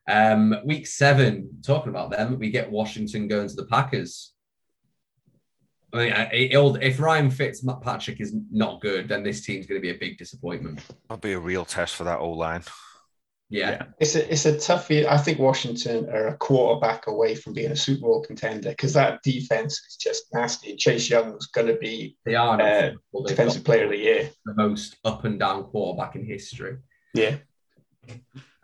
[0.08, 4.34] Um, week seven, talking about them, we get Washington going to the Packers.
[5.94, 9.96] I mean, it'll, if Ryan Fitzpatrick is not good, then this team's going to be
[9.96, 10.82] a big disappointment.
[11.08, 12.64] That'll be a real test for that O line.
[13.50, 13.70] Yeah.
[13.72, 13.84] Yeah.
[14.02, 14.90] It's a it's a tough.
[14.92, 15.08] year.
[15.10, 19.24] I think Washington are a quarterback away from being a Super Bowl contender because that
[19.24, 20.76] defense is just nasty.
[20.76, 23.24] Chase Young's going to be They are not Uh, football.
[23.24, 24.30] Defensive Player of the Year.
[24.44, 26.76] the most up and down quarterback in history.
[27.14, 27.38] Yeah,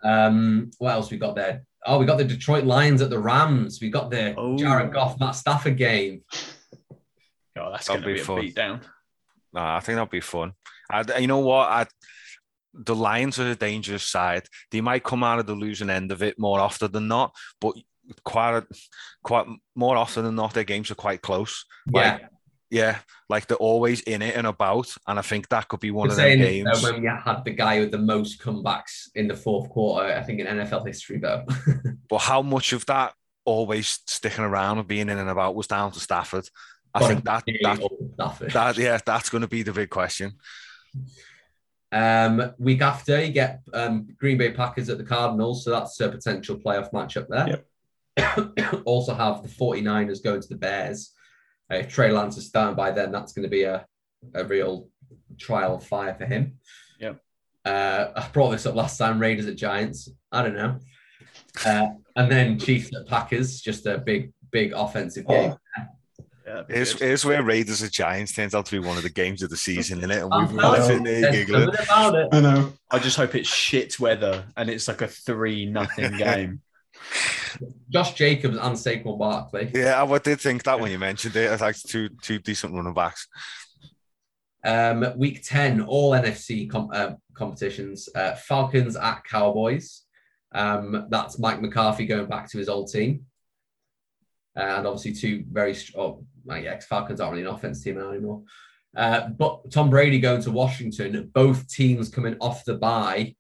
[0.03, 1.63] Um, what else we got there?
[1.86, 3.79] Oh, we got the Detroit Lions at the Rams.
[3.81, 4.57] We got the Oh.
[4.57, 6.23] Jared Goff, Matt Stafford game.
[7.57, 8.37] Oh, that's going to be be, fun.
[8.39, 8.81] a beatdown.
[9.53, 10.53] Nah, I think that'll be fun.
[10.89, 11.67] I, you know what?
[11.69, 11.85] I,
[12.73, 14.47] the Lions are a dangerous side.
[14.71, 17.75] They might come out of the losing end of it more often than not, but
[18.23, 18.63] quite
[19.23, 21.65] quite more often than not, their games are quite close.
[21.91, 22.27] Like, Yeah,
[22.73, 22.97] yeah,
[23.29, 26.13] like they're always in it and about, and I think that could be one We're
[26.13, 26.81] of them saying games.
[26.81, 30.39] when we had the guy with the most comebacks in the fourth quarter, I think
[30.39, 31.45] in NFL history, though.
[32.09, 33.13] But how much of that
[33.45, 36.47] always sticking around and being in and about was down to Stafford?
[36.93, 40.34] I think that that, that yeah, that's going to be the big question.
[41.91, 46.10] Um, week after, you get um, Green Bay Packers at the Cardinals, so that's a
[46.10, 47.63] potential playoff matchup there.
[48.86, 51.12] also have the 49ers going to the Bears.
[51.71, 53.86] Uh, if Trey Lance is starting by then, that's going to be a,
[54.34, 54.89] a real
[55.39, 56.58] trial of fire for him.
[56.99, 57.19] Yep.
[57.65, 60.10] Uh, I brought this up last time Raiders at Giants.
[60.32, 60.79] I don't know.
[61.65, 65.56] Uh, and then Chiefs at Packers, just a big, big offensive game.
[66.53, 67.01] Yeah, that'd Here's, good.
[67.01, 69.57] here's where Raiders and Giants turns out to be one of the games of the
[69.57, 70.23] season, isn't it?
[70.23, 70.83] And I'm we've all fine.
[70.83, 71.69] sitting there giggling.
[71.69, 72.27] about it.
[72.31, 72.73] I know.
[72.91, 76.61] I just hope it's shit weather and it's like a three nothing game.
[77.89, 79.71] Josh Jacobs and Saquon Barkley.
[79.73, 81.51] Yeah, I did think that when you mentioned it.
[81.51, 83.27] It's like two two decent running backs.
[84.65, 88.07] Um, week 10, all NFC com- uh, competitions.
[88.15, 90.03] Uh, Falcons at Cowboys.
[90.53, 93.25] Um, that's Mike McCarthy going back to his old team.
[94.55, 96.25] Uh, and obviously, two very strong.
[96.49, 98.43] Oh, yeah, Falcons aren't really an offense team anymore.
[98.95, 103.36] Uh, but Tom Brady going to Washington, both teams coming off the bye.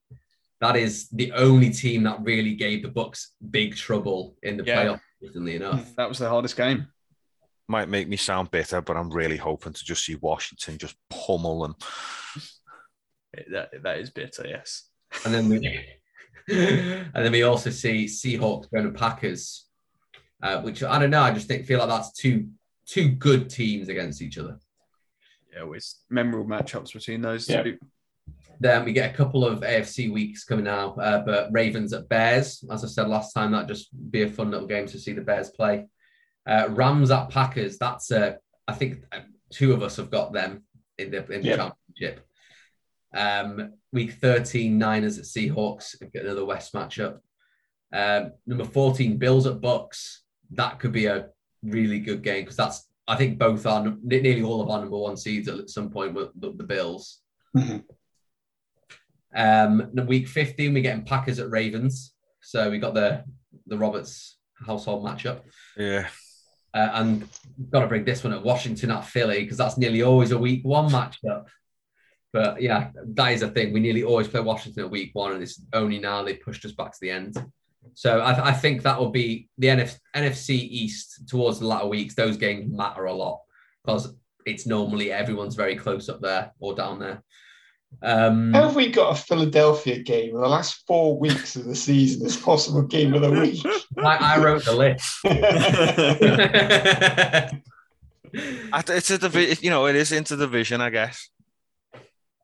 [0.61, 4.85] That is the only team that really gave the Bucks big trouble in the Yeah.
[4.85, 5.95] playoffs, interestingly enough.
[5.95, 6.87] That was the hardest game.
[7.67, 11.61] Might make me sound bitter, but I'm really hoping to just see Washington just pummel
[11.61, 11.75] them.
[13.51, 14.89] That, that is bitter, yes.
[15.25, 15.57] And then we
[16.49, 19.65] and then we also see Seahawks going to Packers,
[20.41, 21.21] uh, which I don't know.
[21.21, 22.47] I just think feel like that's two
[22.85, 24.57] two good teams against each other.
[25.53, 27.63] Yeah, always memorable matchups between those Yeah.
[27.63, 27.77] two.
[28.59, 32.63] Then we get a couple of AFC weeks coming now, uh, but Ravens at Bears.
[32.71, 35.21] As I said last time, that'd just be a fun little game to see the
[35.21, 35.87] Bears play.
[36.45, 37.77] Uh, Rams at Packers.
[37.77, 38.35] That's uh,
[38.67, 40.63] I think uh, two of us have got them
[40.97, 41.55] in the in the Yeah.
[41.97, 42.25] championship.
[43.13, 45.95] Um, week 13, Niners at Seahawks.
[46.13, 47.19] Get another West matchup.
[47.91, 50.23] Um, number 14, Bills at Bucks.
[50.51, 51.29] That could be a
[51.63, 55.17] really good game because that's I think both are nearly all of our number one
[55.17, 57.19] seeds at some point with the, the Bills.
[57.55, 57.83] Mhm.
[59.35, 62.13] Um, the week 15, we're getting Packers at Ravens.
[62.41, 63.23] So we got the
[63.67, 65.41] the Roberts household matchup.
[65.77, 66.07] Yeah,
[66.73, 67.27] Uh, and
[67.69, 70.61] got to bring this one at Washington at Philly because that's nearly always a week
[70.63, 71.45] one matchup.
[72.31, 73.73] But yeah, that is a thing.
[73.73, 76.71] We nearly always play Washington at week one, and it's only now they pushed us
[76.71, 77.37] back to the end.
[77.93, 82.15] So I, I think that will be the NF, NFC East towards the latter weeks.
[82.15, 83.41] Those games matter a lot
[83.85, 84.15] because
[84.45, 87.23] it's normally everyone's very close up there or down there.
[88.01, 92.25] Um, have we got a Philadelphia game in the last four weeks of the season
[92.25, 93.63] as possible game of the week?
[93.97, 95.19] I, I wrote the list.
[98.35, 101.29] It's a divi- you know, it is into interdivision, I guess.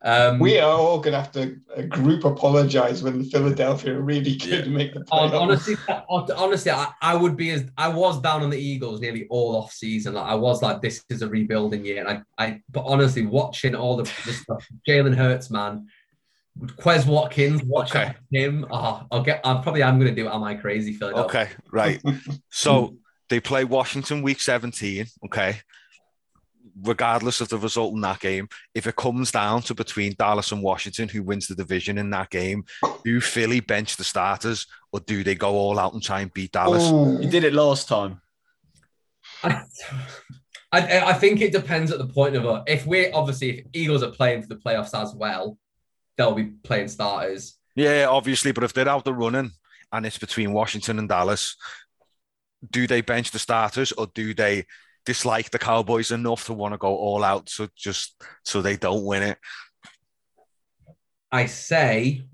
[0.01, 4.65] Um, we are all going to have to a group apologize when Philadelphia really could
[4.65, 4.71] Yeah.
[4.71, 5.41] make the hon- playoffs.
[5.41, 5.75] honestly,
[6.37, 9.73] honestly, I, I would be as I was down on the Eagles nearly all off
[9.73, 10.13] season.
[10.13, 13.75] Like I was like, this is a rebuilding year, and I, I but honestly, watching
[13.75, 15.87] all the, the stuff, Jalen Hurts, man,
[16.77, 18.13] Quez Watkins, watch Okay.
[18.31, 18.65] him.
[18.71, 19.41] Oh, I'll get.
[19.45, 20.27] I probably am going to do.
[20.27, 20.31] it.
[20.33, 21.41] Am I crazy, Philadelphia?
[21.41, 22.01] Okay, right.
[22.49, 22.95] So
[23.29, 25.05] they play Washington week 17.
[25.25, 25.59] Okay.
[26.83, 30.61] Regardless of the result in that game, if it comes down to between Dallas and
[30.63, 32.63] Washington, who wins the division in that game,
[33.03, 36.51] do Philly bench the starters or do they go all out and try and beat
[36.51, 36.89] Dallas?
[36.89, 37.21] Ooh.
[37.21, 38.21] You did it last time.
[39.43, 39.63] I,
[40.71, 44.03] I, I think it depends at the point of a, if we're obviously if Eagles
[44.03, 45.57] are playing for the playoffs as well,
[46.17, 47.57] they'll be playing starters.
[47.75, 49.51] Yeah, obviously, but if they're out the running
[49.91, 51.55] and it's between Washington and Dallas,
[52.69, 54.65] do they bench the starters or do they
[55.09, 59.03] dislike the Cowboys enough to want to go all out so just so they don't
[59.03, 59.39] win it?
[61.31, 62.27] I say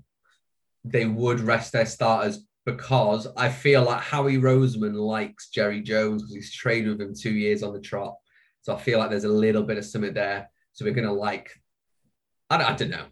[0.84, 6.34] they would rest their starters because I feel like Howie Roseman likes Jerry Jones because
[6.34, 8.14] he's traded with him two years on the trot.
[8.60, 10.50] So I feel like there's a little bit of something there.
[10.74, 11.50] So we're going to like,
[12.50, 13.06] I don't, I don't know.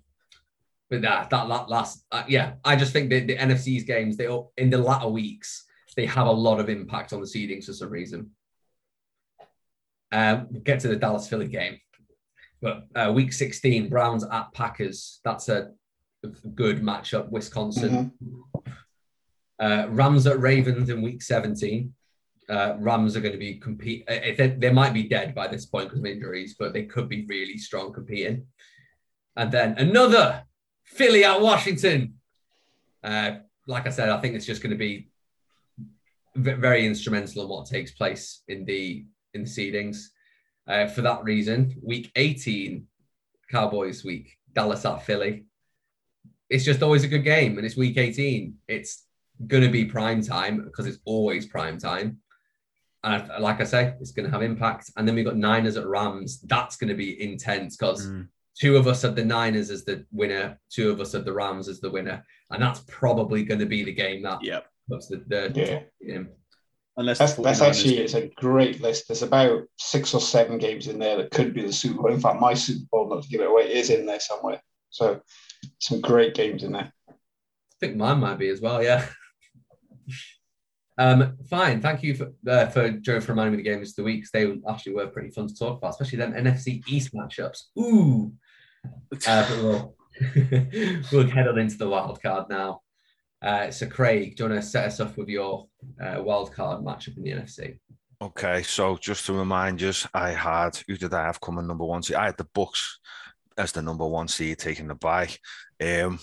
[0.90, 4.28] But that, that, that last, uh, yeah, I just think that the NFC's games, they
[4.58, 5.64] in the latter weeks,
[5.96, 8.30] they have a lot of impact on the seedings for some reason.
[10.14, 11.78] Um, we'll get to the Dallas Philly game.
[12.62, 15.20] But uh, week 16, Browns at Packers.
[15.24, 15.70] That's a
[16.54, 17.30] good matchup.
[17.30, 18.12] Wisconsin.
[18.22, 18.70] Mm-hmm.
[19.58, 21.92] Uh, Rams at Ravens in week 17.
[22.48, 24.04] Uh, Rams are going to be compete.
[24.08, 27.08] Uh, they, they might be dead by this point because of injuries, but they could
[27.08, 28.46] be really strong competing.
[29.36, 30.44] And then another
[30.84, 32.14] Philly at Washington.
[33.02, 35.08] Uh, like I said, I think it's just going to be
[36.36, 40.08] very instrumental in what takes place in the in the seedings.
[40.66, 42.86] Uh, for that reason, week 18,
[43.50, 45.44] Cowboys week, Dallas at Philly.
[46.48, 48.54] It's just always a good game, and it's week 18.
[48.68, 49.04] It's
[49.46, 52.18] going to be prime time because it's always prime time.
[53.02, 54.90] And like I say, it's going to have impact.
[54.96, 56.40] And then we've got Niners at Rams.
[56.40, 58.26] That's going to be intense because mm.
[58.58, 61.68] two of us have the Niners as the winner, two of us have the Rams
[61.68, 62.24] as the winner.
[62.50, 64.66] And that's probably going to be the game that yep.
[64.88, 65.52] puts the, the
[66.00, 66.22] yeah.
[66.96, 69.08] Unless that's, that's actually it's a great list.
[69.08, 72.12] There's about six or seven games in there that could be the Super Bowl.
[72.12, 74.60] In fact, my Super Bowl, not to give it away, is in there somewhere.
[74.90, 75.20] So
[75.80, 76.92] some great games in there.
[77.08, 77.14] I
[77.80, 78.80] think mine might be as well.
[78.80, 79.06] Yeah.
[80.98, 81.80] um, fine.
[81.80, 84.26] Thank you for uh, for Joe for reminding me the games of the week.
[84.32, 87.62] They actually were pretty fun to talk about, especially them NFC East matchups.
[87.78, 88.32] Ooh.
[89.26, 89.96] Uh, we'll,
[91.10, 92.82] we'll head on into the wild card now.
[93.42, 95.66] Uh, so, Craig, do you want to set us off with your
[96.02, 97.78] uh, wild card matchup in the NFC?
[98.22, 102.02] Okay, so just to remind you, I had who did I have coming number one
[102.02, 102.16] seed?
[102.16, 103.00] I had the Bucks
[103.58, 105.28] as the number one seed taking the bye.
[105.80, 106.18] Um,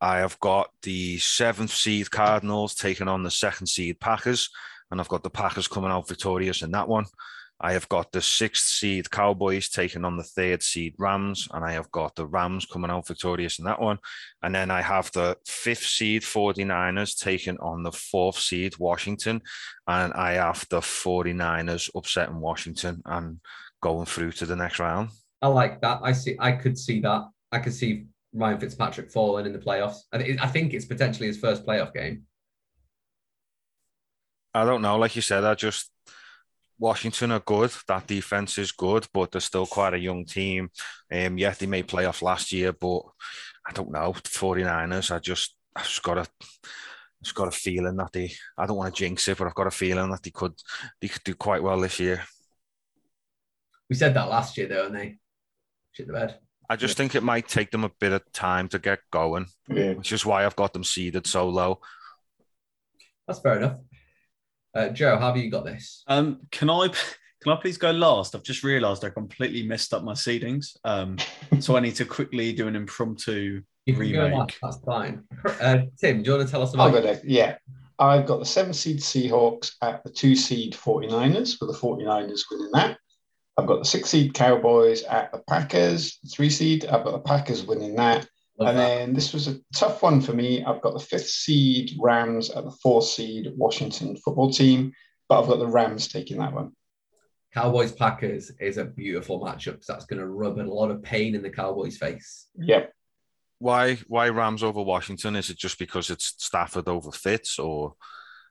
[0.00, 4.48] I have got the seventh seed Cardinals taking on the second seed Packers,
[4.90, 7.06] and I've got the Packers coming out victorious in that one.
[7.60, 11.72] I have got the sixth seed Cowboys taking on the third seed Rams, and I
[11.72, 13.98] have got the Rams coming out victorious in that one.
[14.42, 19.42] And then I have the fifth seed 49ers taking on the fourth seed Washington,
[19.86, 23.40] and I have the 49ers upsetting Washington and
[23.82, 25.10] going through to the next round.
[25.42, 26.00] I like that.
[26.02, 26.36] I see.
[26.38, 27.24] I could see that.
[27.50, 29.98] I could see Ryan Fitzpatrick falling in the playoffs.
[30.12, 32.22] I think it's potentially his first playoff game.
[34.54, 34.96] I don't know.
[34.96, 35.90] Like you said, I just
[36.78, 37.72] Washington are good.
[37.88, 40.70] That defense is good, but they're still quite a young team.
[41.12, 43.00] Um, yeah, they made playoffs last year, but
[43.66, 44.12] I don't know.
[44.12, 46.26] 49ers, I just, I've just got a,
[47.22, 49.66] just got a feeling that they, I don't want to jinx it, but I've got
[49.66, 50.54] a feeling that they could,
[51.00, 52.22] they could do quite well this year.
[53.90, 55.16] We said that last year, though, and they
[55.92, 56.38] shit the bed.
[56.70, 59.94] I just think it might take them a bit of time to get going, yeah.
[59.94, 61.80] which is why I've got them seeded so low.
[63.26, 63.78] That's fair enough.
[64.78, 66.04] Uh, Joe, how have you got this?
[66.06, 66.86] Um, can I
[67.42, 68.36] can I please go last?
[68.36, 71.16] I've just realised I completely messed up my seedings, um,
[71.58, 74.56] so I need to quickly do an impromptu remake.
[74.62, 75.24] That's fine.
[75.60, 76.94] Uh, Tim, do you want to tell us about?
[76.94, 77.22] it?
[77.24, 77.56] yeah,
[77.98, 82.70] I've got the seven seed Seahawks at the two seed 49ers, with the 49ers winning
[82.74, 82.98] that.
[83.56, 86.86] I've got the six seed Cowboys at the Packers, three seed.
[86.86, 88.28] I've got the Packers winning that.
[88.58, 88.82] Love and that.
[88.82, 90.64] then this was a tough one for me.
[90.64, 94.92] I've got the fifth seed Rams at the fourth seed Washington football team,
[95.28, 96.72] but I've got the Rams taking that one.
[97.54, 101.34] Cowboys Packers is a beautiful matchup because that's going to rub a lot of pain
[101.34, 102.48] in the Cowboys' face.
[102.58, 102.92] Yep.
[103.60, 105.34] Why why Rams over Washington?
[105.36, 107.94] Is it just because it's Stafford over Fitz or?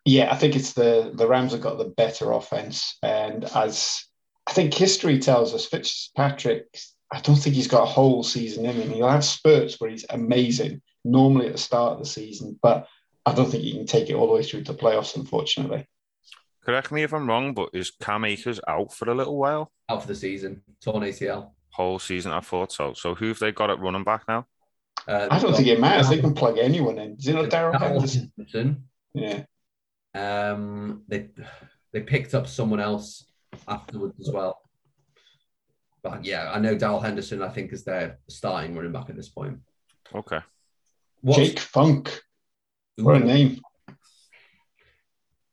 [0.06, 4.04] Yeah, I think it's the the Rams have got the better offense, and as
[4.48, 6.68] I think history tells us, Fitzpatrick
[7.12, 8.90] I don't think he's got a whole season in him.
[8.90, 12.88] He'll have spurts where he's amazing, normally at the start of the season, but
[13.26, 15.88] I don't think he can take it all the way through to playoffs, unfortunately.
[16.66, 19.72] Correct me if I'm wrong, but is Cam Akers out for a little while?
[19.90, 21.52] Out for the season, torn ACL.
[21.70, 22.94] Whole season, I thought so.
[22.94, 24.46] So who have they got at running back now?
[25.08, 26.10] Uh, I don't think it matters.
[26.10, 27.16] They can plug anyone in.
[27.18, 28.32] Is it not Darrell Henderson?
[28.36, 28.84] Henderson?
[29.14, 29.44] Yeah.
[30.14, 31.30] Um, they
[31.94, 33.26] they picked up someone else
[33.68, 34.60] afterwards as well.
[36.10, 39.30] But yeah, I know Darrell Henderson, I think, is their starting running back at this
[39.30, 39.60] point.
[40.14, 40.40] Okay.
[41.22, 41.40] What's...
[41.40, 42.22] Jake Funk.
[42.98, 43.62] What a name.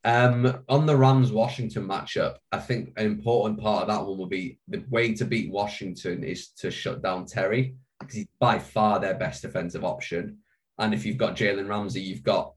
[0.04, 4.26] Um, on the Rams Washington matchup, I think an important part of that one will
[4.26, 9.00] be the way to beat Washington is to shut down Terry because he's by far
[9.00, 10.38] their best defensive option.
[10.78, 12.52] And if you've got Jalen Ramsey, you've got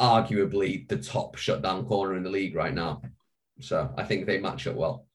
[0.00, 3.02] arguably the top shutdown corner in the league right now.
[3.60, 5.06] So I think they match up well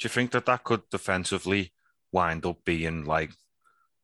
[0.00, 1.72] you think that that could defensively
[2.12, 3.30] wind up being like,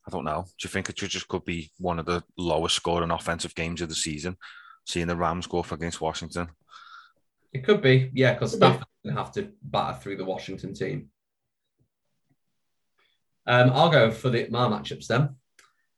[0.07, 3.11] I don't know, do you think it just could be one of the lowest scoring
[3.11, 4.37] offensive games of the season,
[4.87, 6.49] seeing the Rams go up against Washington?
[7.53, 11.11] It could be, yeah, because Stafford's going to have to batter through the Washington team.
[13.47, 15.37] Um, I'll go for the my matchups then.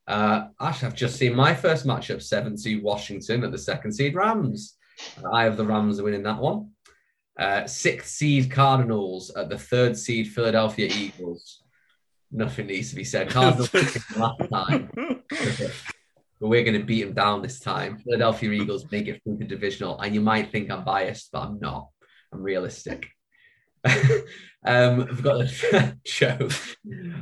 [0.06, 4.14] Uh, actually, I've just seen my first matchup, seven seed Washington at the second seed
[4.14, 4.76] Rams.
[5.32, 6.70] I have the Rams winning that one.
[7.38, 11.62] Uh, sixth seed Cardinals at the third seed Philadelphia Eagles.
[12.30, 13.30] Nothing needs to be said.
[13.30, 13.72] Cardinals
[14.16, 14.90] last time.
[14.94, 17.98] but we're going to beat them down this time.
[17.98, 21.60] Philadelphia Eagles make it through the divisional, and you might think I'm biased, but I'm
[21.60, 21.88] not.
[22.32, 23.08] I'm realistic.
[24.64, 26.48] um, I've got the show.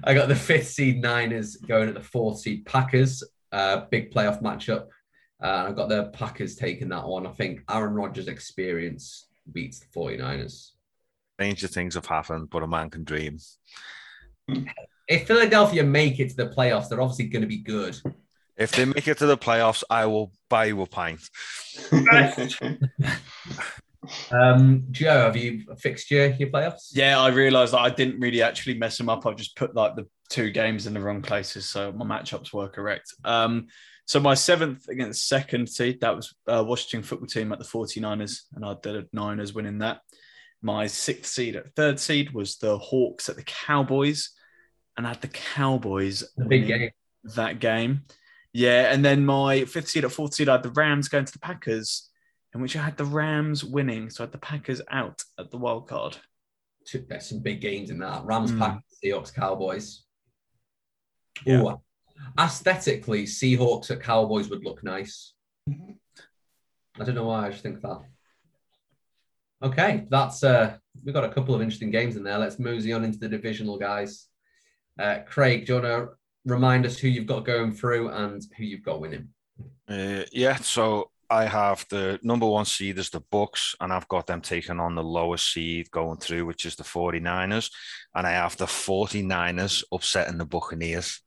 [0.05, 3.23] I got the fifth seed Niners going at the fourth seed Packers.
[3.53, 4.87] Uh, big playoff matchup.
[5.43, 7.27] Uh, I've got the Packers taking that one.
[7.27, 10.71] I think Aaron Rodgers' experience beats the 49ers.
[11.35, 13.39] Stranger things have happened, but a man can dream.
[15.09, 17.97] If Philadelphia make it to the playoffs, they're obviously going to be good.
[18.57, 21.21] If they make it to the playoffs, I will buy you a pint.
[24.33, 26.91] um, Joe, have you fixed your, your playoffs?
[26.93, 29.27] Yeah, I realised that I didn't really actually mess them up.
[29.27, 32.69] I've just put like the two games in the wrong places, so my matchups were
[32.69, 33.15] correct.
[33.25, 33.69] Um,
[34.09, 38.41] so my seventh against second seed, that was uh, Washington football team at the 49ers,
[38.55, 40.01] and I did Niners winning that.
[40.63, 44.31] My sixth seed at third seed was the Hawks at the Cowboys,
[44.97, 46.91] and I had the Cowboys the big game.
[47.37, 48.05] that game.
[48.55, 51.33] Yeah, and then my fifth seed at fourth seed, I had the Rams going to
[51.33, 52.09] the Packers,
[52.55, 54.09] in which I had the Rams winning.
[54.09, 56.17] So I had the Packers out at the wild card.
[56.91, 58.25] There's some big games in that.
[58.25, 58.59] Rams, mm.
[58.59, 60.05] Packers, Seahawks, Cowboys.
[61.45, 61.61] Yeah.
[61.61, 61.83] Ooh,
[62.39, 65.33] aesthetically, Seahawks at Cowboys would look nice.
[65.69, 68.01] I don't know why I just think that.
[69.63, 72.39] Okay, that's uh we've got a couple of interesting games in there.
[72.39, 74.27] Let's mosey on into the divisional guys.
[74.99, 76.09] Uh, Craig, do you want to
[76.45, 79.29] remind us who you've got going through and who you've got winning?
[79.89, 84.27] Uh, yeah, so I have the number one seed is the Bucks, and I've got
[84.27, 87.71] them taking on the lowest seed going through, which is the 49ers.
[88.15, 91.21] And I have the 49ers upsetting the Buccaneers.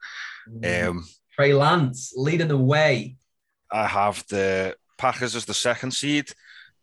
[0.50, 0.90] Mm.
[0.90, 3.18] Um, Trey Lance leading the way.
[3.72, 6.32] I have the Packers as the second seed,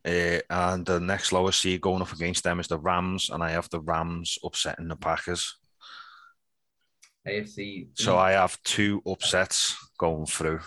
[0.05, 3.51] uh, and the next lowest seed going up against them is the Rams, and I
[3.51, 5.57] have the Rams upsetting the Packers.
[7.27, 7.89] AFC.
[7.95, 10.61] So I have two upsets going through.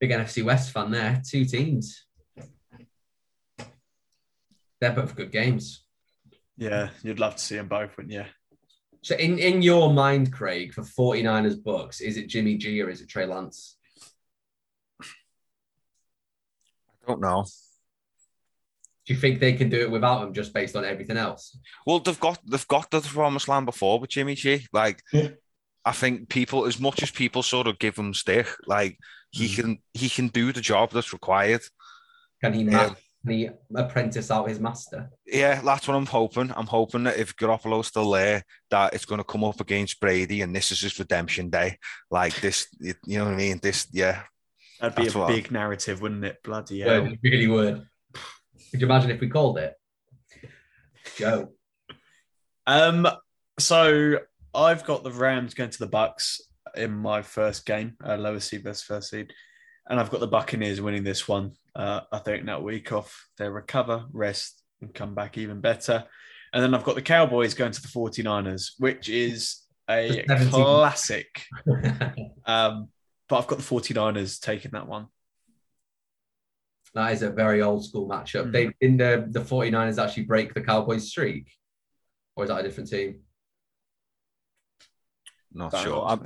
[0.00, 1.22] Big NFC West fan there.
[1.28, 2.06] Two teams.
[4.80, 5.84] They're both good games.
[6.56, 8.24] Yeah, you'd love to see them both, wouldn't you?
[9.02, 13.00] So in, in your mind, Craig, for 49ers Bucks, is it Jimmy G or is
[13.00, 13.76] it Trey Lance?
[15.02, 15.06] I
[17.08, 17.44] don't know.
[19.04, 21.58] Do you think they can do it without him just based on everything else?
[21.84, 24.68] Well, they've got they've got the promised land before with Jimmy G.
[24.72, 25.30] Like yeah.
[25.84, 28.98] I think people, as much as people sort of give him stick, like
[29.30, 29.56] he mm.
[29.56, 31.62] can he can do the job that's required.
[32.40, 32.68] Can he?
[32.72, 35.10] Um, can he apprentice out his master?
[35.26, 36.52] Yeah, that's what I'm hoping.
[36.56, 40.42] I'm hoping that if Garoppolo's still there, that it's going to come up against Brady,
[40.42, 41.78] and this is his redemption day.
[42.10, 43.60] Like this, you know what I mean?
[43.62, 44.22] This, yeah.
[44.80, 45.52] That'd be a big I'm...
[45.52, 46.42] narrative, wouldn't it?
[46.42, 47.04] Bloody hell!
[47.04, 47.86] Yeah, it really would.
[48.72, 49.74] Could you imagine if we called it?
[51.16, 51.52] Joe.
[52.66, 53.06] Um.
[53.60, 54.18] So
[54.52, 56.40] I've got the Rams going to the Bucks
[56.74, 59.32] in my first game, uh, lower seed versus first seed,
[59.88, 61.52] and I've got the Buccaneers winning this one.
[61.74, 66.04] Uh, I think that week off, they recover, rest, and come back even better.
[66.52, 71.44] And then I've got the Cowboys going to the 49ers, which is a classic.
[72.46, 72.88] um,
[73.28, 75.06] but I've got the 49ers taking that one.
[76.94, 78.42] That is a very old school matchup.
[78.42, 78.50] Mm-hmm.
[78.50, 81.50] They in the the 49ers actually break the Cowboys streak.
[82.36, 83.20] Or is that a different team?
[85.52, 86.18] Not sure.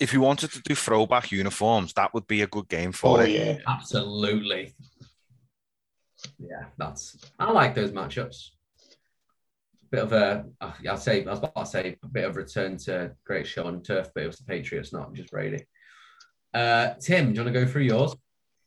[0.00, 3.22] If you wanted to do throwback uniforms, that would be a good game for oh,
[3.22, 3.30] it.
[3.30, 4.74] Yeah, absolutely.
[6.38, 7.16] Yeah, that's.
[7.38, 8.50] I like those matchups.
[9.90, 12.78] Bit of a, uh, I'd say, I was about to say, a bit of return
[12.78, 15.66] to great show on turf, but it was the Patriots, not just Brady.
[16.52, 18.16] Uh, Tim, do you want to go through yours?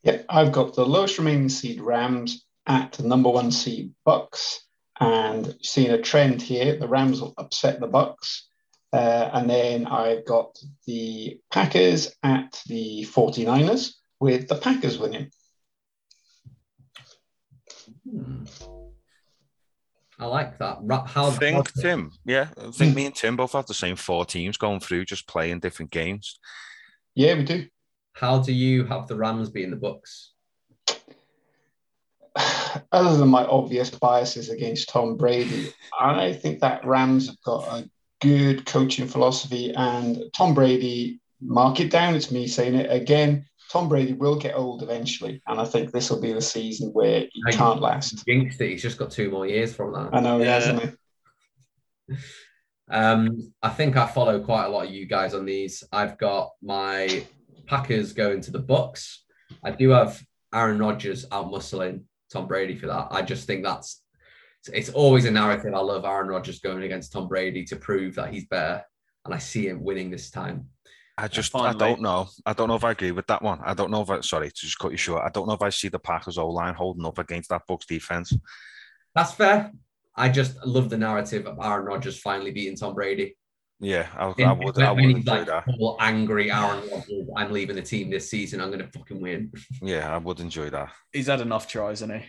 [0.04, 4.68] Yeah, I've got the lowest remaining seed Rams at the number one seed Bucks,
[5.00, 8.47] and seeing a trend here, the Rams will upset the Bucks.
[8.94, 15.30] Uh, and then I've got the Packers at the 49ers with the Packers winning.
[18.10, 18.46] Hmm.
[20.20, 20.80] I like that.
[21.08, 21.82] How, I think how...
[21.82, 25.06] Tim, yeah, I think me and Tim both have the same four teams going through,
[25.06, 26.40] just playing different games.
[27.14, 27.68] Yeah, we do.
[28.14, 30.34] How do you have the Rams being the Bucks?
[32.92, 37.88] Other than my obvious biases against Tom Brady, I think that Rams have got a
[38.22, 39.74] good coaching philosophy.
[39.76, 44.56] And Tom Brady, mark it down, it's me saying it again, Tom Brady will get
[44.56, 48.26] old eventually, and I think this will be the season where he can't last.
[48.26, 48.70] Jinxed it.
[48.70, 50.10] He's just got two more years from that.
[50.14, 50.54] I know, Yeah.
[50.54, 50.82] hasn't
[52.10, 52.16] he?
[52.90, 55.84] Um, I think I follow quite a lot of you guys on these.
[55.92, 57.26] I've got my
[57.66, 59.26] Packers going to the Bucks.
[59.64, 60.22] I do have
[60.54, 63.10] Aaron Rodgers out muscling Tom Brady for that.
[63.12, 64.02] I just think that's
[64.70, 65.74] it's always a narrative.
[65.74, 68.84] I love Aaron Rodgers going against Tom Brady to prove that he's better,
[69.26, 70.70] and I see him winning this time.
[71.20, 72.28] I just, I don't know.
[72.46, 73.60] I don't know if I agree with that one.
[73.64, 75.24] I don't know if I, sorry to just cut you short.
[75.26, 77.88] I don't know if I see the Packers O line holding up against that Bucks
[77.88, 78.38] defense.
[79.16, 79.72] That's fair.
[80.16, 83.36] I just love the narrative of Aaron Rodgers finally beating Tom Brady.
[83.80, 85.66] Yeah, I, I would, when I would he's enjoy like that.
[85.66, 88.62] full angry Aaron Rodgers, I'm leaving the team this season.
[88.62, 89.52] I'm going to fucking win.
[89.82, 90.92] Yeah, I would enjoy that.
[91.14, 92.28] He's had enough tries, hasn't he?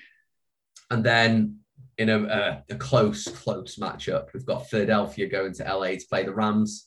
[0.91, 1.61] And then
[1.99, 6.25] in a, a, a close, close matchup, we've got Philadelphia going to LA to play
[6.25, 6.87] the Rams.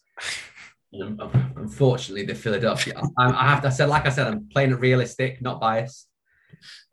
[1.00, 1.18] Um,
[1.56, 5.42] unfortunately, the Philadelphia, I, I have to, said, like I said, I'm playing it realistic,
[5.42, 6.08] not biased.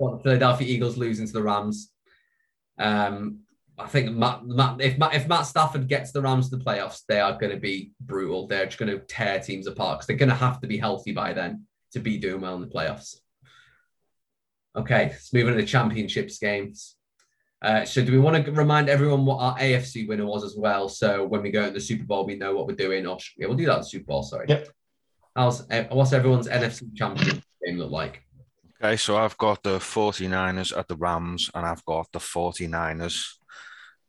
[0.01, 1.93] Got the Philadelphia Eagles losing to the Rams.
[2.79, 3.41] Um,
[3.79, 7.03] I think Matt, Matt, if Matt, if Matt Stafford gets the Rams to the playoffs,
[7.09, 8.47] they are going to be brutal.
[8.47, 11.13] They're just going to tear teams apart because they're going to have to be healthy
[11.13, 13.17] by then to be doing well in the playoffs.
[14.77, 16.97] Okay, let's move on to the championships games.
[17.61, 20.89] Uh, so, do we want to remind everyone what our AFC winner was as well?
[20.89, 23.07] So, when we go to the Super Bowl, we know what we're doing.
[23.07, 24.23] Or yeah, we'll do that at the Super Bowl.
[24.23, 24.47] Sorry.
[24.49, 24.69] Yep.
[25.35, 28.23] How's eh, what's everyone's NFC championship game look like?
[28.81, 33.25] Okay, so I've got the 49ers at the Rams, and I've got the 49ers,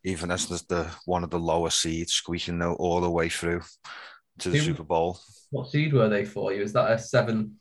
[0.04, 3.62] even as the, the one of the lower seeds, squeaking out all the way through
[4.38, 5.18] to the Who- Super Bowl.
[5.50, 6.62] What seed were they for you?
[6.62, 7.56] Is that a seven?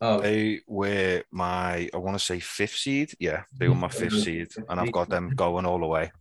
[0.00, 3.12] Oh, They were my, I want to say fifth seed.
[3.18, 4.22] Yeah, they were my fifth mm-hmm.
[4.22, 6.12] seed, and I've got them going all the way.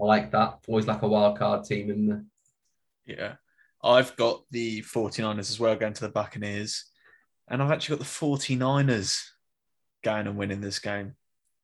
[0.00, 0.60] I like that.
[0.66, 2.24] Always like a wild card team in there.
[3.04, 3.34] Yeah.
[3.82, 6.84] I've got the 49ers as well going to the Buccaneers.
[7.48, 9.26] And I've actually got the 49ers
[10.02, 11.16] going and winning this game.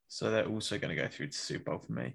[0.08, 2.14] So they're also going to go through to Super Bowl for me.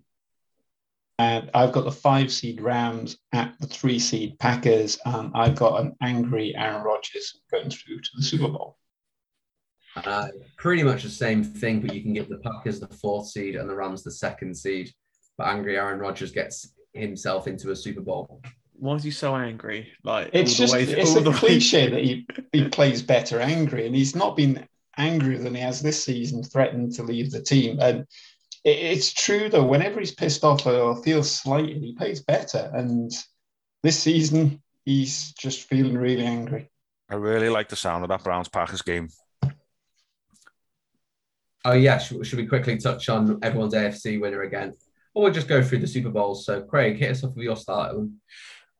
[1.18, 5.82] And I've got the five seed Rams at the three seed Packers, and I've got
[5.82, 8.78] an angry Aaron Rodgers going through to the Super Bowl.
[9.95, 10.27] Uh,
[10.57, 13.69] pretty much the same thing, but you can give the Packers the fourth seed and
[13.69, 14.91] the Rams the second seed.
[15.37, 18.41] But angry Aaron Rodgers gets himself into a Super Bowl.
[18.73, 19.91] Why is he so angry?
[20.03, 23.01] Like It's all just the way, it's a the way- cliche that he, he plays
[23.01, 24.65] better angry, and he's not been
[24.97, 27.79] angrier than he has this season, threatened to leave the team.
[27.79, 28.01] And
[28.63, 32.71] it, it's true though, whenever he's pissed off or feels slighted, he plays better.
[32.73, 33.11] And
[33.83, 36.69] this season, he's just feeling really angry.
[37.09, 39.09] I really like the sound of that Browns Packers game.
[41.64, 44.74] Oh yeah, should, should we quickly touch on everyone's AFC winner again?
[45.14, 46.45] Or we'll just go through the Super Bowls.
[46.45, 47.95] So Craig, hit us off with your start.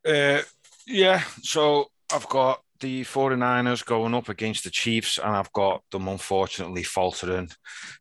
[0.08, 0.42] Uh,
[0.88, 6.08] yeah, so I've got the 49ers going up against the Chiefs, and I've got them
[6.08, 7.50] unfortunately faltering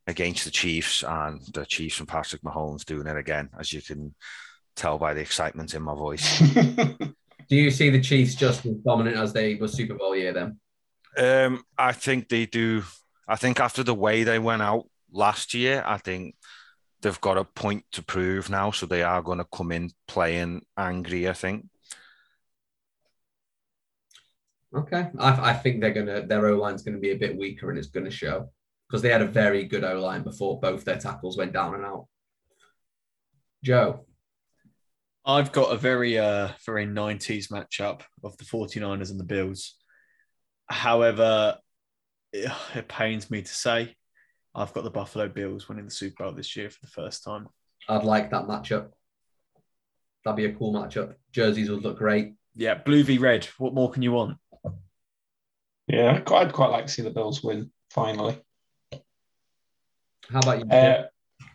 [0.06, 4.14] against the Chiefs, and the Chiefs and Patrick Mahomes doing it again, as you can
[4.76, 6.38] tell by the excitement in my voice.
[7.50, 10.58] Do you see the Chiefs just as dominant as they were Super Bowl year then?
[11.18, 12.84] Um, I think they do.
[13.30, 16.34] I think after the way they went out last year, I think
[17.00, 20.62] they've got a point to prove now, so they are going to come in playing
[20.76, 21.28] angry.
[21.28, 21.66] I think.
[24.74, 27.78] Okay, I, I think they're gonna their O line's gonna be a bit weaker and
[27.78, 28.50] it's gonna show
[28.88, 31.84] because they had a very good O line before both their tackles went down and
[31.84, 32.06] out.
[33.64, 34.06] Joe,
[35.24, 39.74] I've got a very uh very 90s matchup of the 49ers and the Bills.
[40.68, 41.58] However,
[42.32, 43.94] it, it pains me to say
[44.54, 47.48] I've got the Buffalo Bills winning the Super Bowl this year for the first time.
[47.88, 48.88] I'd like that matchup.
[50.24, 51.14] That'd be a cool matchup.
[51.32, 52.34] Jerseys would look great.
[52.54, 53.44] Yeah, blue v red.
[53.58, 54.36] What more can you want?
[55.86, 58.38] yeah, I'd quite, I'd quite like to see the Bills win finally.
[60.30, 60.70] How about you?
[60.70, 61.04] Uh,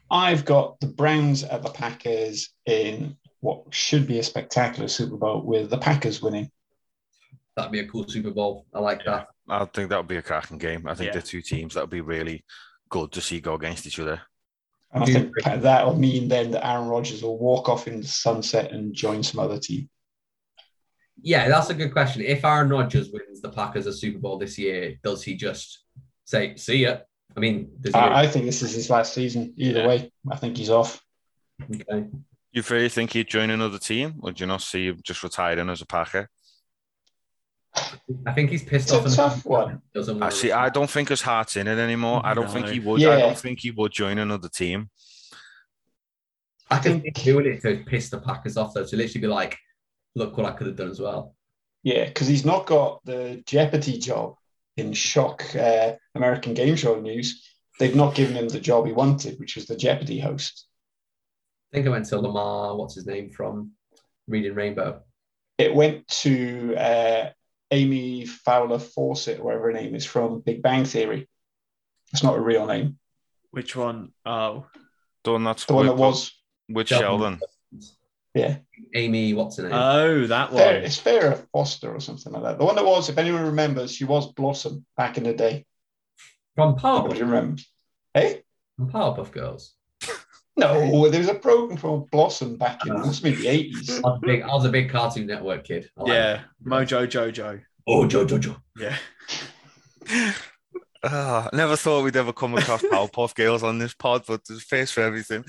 [0.09, 5.41] I've got the Browns at the Packers in what should be a spectacular Super Bowl
[5.41, 6.49] with the Packers winning.
[7.55, 8.65] That'd be a cool Super Bowl.
[8.73, 9.27] I like that.
[9.47, 10.87] I think that would be a cracking game.
[10.87, 11.19] I think Yeah.
[11.19, 12.43] the two teams that would be really
[12.89, 14.21] good to see go against each other.
[14.91, 18.71] And I think that'll mean then that Aaron Rodgers will walk off in the sunset
[18.71, 19.89] and join some other team.
[21.21, 22.21] Yeah, that's a good question.
[22.21, 25.83] If Aaron Rodgers wins the Packers a Super Bowl this year, does he just
[26.25, 26.97] say "see ya"?
[27.35, 27.99] I mean, does he?
[27.99, 29.53] I, I think this is his last season.
[29.57, 29.87] Either Yeah.
[29.87, 31.01] way, I think he's off.
[31.63, 32.07] okay.
[32.51, 35.69] You really think he'd join another team, or do you not see him just retiring
[35.69, 36.29] as a Packer?
[38.25, 39.05] I think he's pissed It's a off.
[39.05, 39.81] and tough one.
[39.93, 40.51] Doesn't I see.
[40.51, 42.21] I don't think his heart's in it anymore.
[42.23, 43.03] I don't think he would.
[43.03, 44.89] I don't think he would join another team.
[46.69, 49.27] I can think- think doing it to piss the Packers off though, to literally be
[49.27, 49.57] like,
[50.15, 51.35] "Look what I could have done as well."
[51.83, 54.35] Yeah, because he's not got the Jeopardy job
[54.77, 57.47] in shock uh, American game show news,
[57.79, 60.67] they've not given him the job he wanted, which was the Jeopardy host.
[61.71, 63.71] I think I went to LeVar, what's his name from
[64.27, 65.01] Reading Rainbow.
[65.57, 67.29] It went to uh,
[67.71, 71.27] Amy Fowler Fawcett, whatever her name is from Big Bang Theory.
[72.13, 72.97] It's not a real name.
[73.51, 74.11] Which one?
[74.25, 74.67] Oh,
[75.23, 76.31] Done that's The one that was,
[76.69, 77.39] with Sheldon.
[77.39, 77.89] Sheldon.
[78.35, 78.57] yeah.
[78.93, 79.71] Amy, what's her name?
[79.73, 80.83] oh, that Fair, one.
[80.83, 82.59] it's Farrah Foster or something like that.
[82.59, 85.65] The one that was, if anyone remembers, she was Blossom back in the day.
[86.55, 87.61] from What Powerpuff, do you remember?
[88.13, 88.43] Hey?
[88.77, 89.73] from Powerpuff Girls.
[90.57, 93.97] No, there was a program called Blossom back in must be the eighties.
[93.97, 95.89] I was a big, I was a big Cartoon Network kid.
[95.97, 96.41] I Yeah, it.
[96.65, 97.61] Mojo Jojo.
[97.87, 98.57] Oh, Joe, Joe, Joe.
[98.77, 98.97] Yeah.
[101.07, 104.63] Ah, I never thought we'd ever come across Powerpuff Girls on this pod, but there's
[104.63, 105.45] face for everything.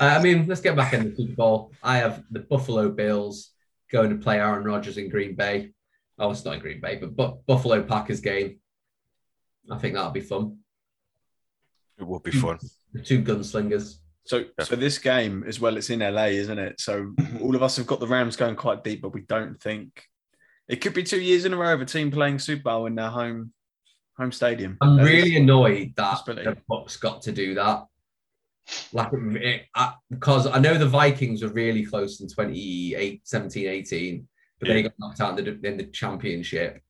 [0.00, 3.52] Uh, I mean, let's get back in the Super I have the Buffalo Bills
[3.92, 5.70] going to play Aaron Rodgers in Green Bay.
[6.18, 8.58] Oh, it's not in Green Bay, but, but Buffalo Packers game.
[9.70, 10.58] I think that'll be fun.
[11.96, 12.58] It would be fun.
[12.92, 13.96] The two gunslingers.
[14.24, 14.64] So, Yeah.
[14.64, 16.80] so this game as well, it's in LA, isn't it?
[16.80, 20.04] So all of us have got the Rams going quite deep, but we don't think
[20.68, 22.94] it could be two years in a row of a team playing Super Bowl in
[22.94, 23.52] their home
[24.18, 24.76] home stadium.
[24.80, 27.84] I'm That is- really annoyed that the Bucks got to do that.
[28.92, 34.28] Like, it, I, because I know the Vikings were really close in 28, 17, 18,
[34.60, 36.82] but they got knocked out in the, in the championship.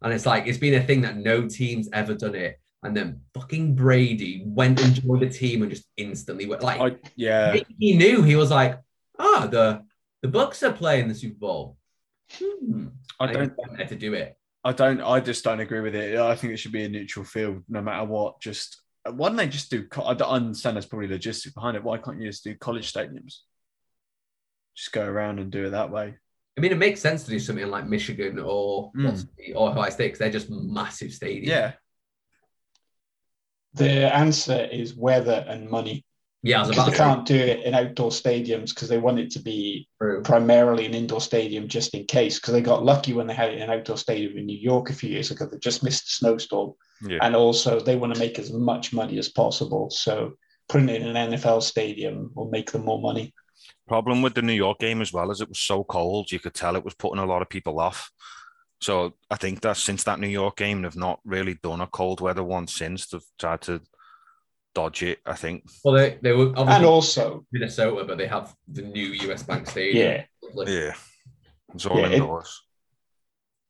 [0.00, 2.58] And it's like, it's been a thing that no team's ever done it.
[2.82, 6.96] And then fucking Brady went and joined the team and just instantly went like, I,
[7.16, 8.78] yeah, he knew he was like,
[9.18, 9.82] ah, the
[10.22, 11.76] the Bucks are playing the Super Bowl.
[12.34, 12.88] Hmm.
[13.18, 14.36] I don't, there to do it.
[14.62, 16.18] I don't, I just don't agree with it.
[16.18, 18.40] I think it should be a neutral field no matter what.
[18.40, 19.86] Just why don't they just do?
[20.04, 21.82] I don't understand there's probably logistics behind it.
[21.82, 23.38] Why can't you just do college stadiums?
[24.76, 26.14] Just go around and do it that way.
[26.56, 29.28] I mean, it makes sense to do something like Michigan or Mm.
[29.54, 31.46] or Ohio State because they're just massive stadiums.
[31.46, 31.72] Yeah,
[33.74, 36.04] The answer is weather and money.
[36.42, 36.58] yeah.
[36.58, 39.18] I was Because about they to can't do it in outdoor stadiums because they want
[39.18, 40.22] it to be True.
[40.22, 42.38] primarily an indoor stadium just in case.
[42.40, 44.90] Because they got lucky when they had it in an outdoor stadium in New York
[44.90, 45.46] a few years ago.
[45.46, 46.72] They just missed a snowstorm.
[47.02, 47.18] Yeah.
[47.22, 49.90] And also they want to make as much money as possible.
[49.90, 50.32] So
[50.68, 53.32] putting it in an NFL stadium will make them more money.
[53.86, 56.54] Problem with the New York game as well is it was so cold, you could
[56.54, 58.10] tell it was putting a lot of people off.
[58.80, 62.20] So I think that since that New York game, they've not really done a cold
[62.20, 63.06] weather one since.
[63.08, 63.80] They've tried to
[64.74, 65.64] dodge it, I think.
[65.84, 69.66] Well, they, they were And obviously also, Minnesota, but they have the new US Bank
[69.68, 70.06] Stadium.
[70.06, 70.24] yeah,
[70.54, 70.74] Lovely.
[70.76, 70.94] Yeah.
[71.74, 72.62] It's all Yeah, it- indoors.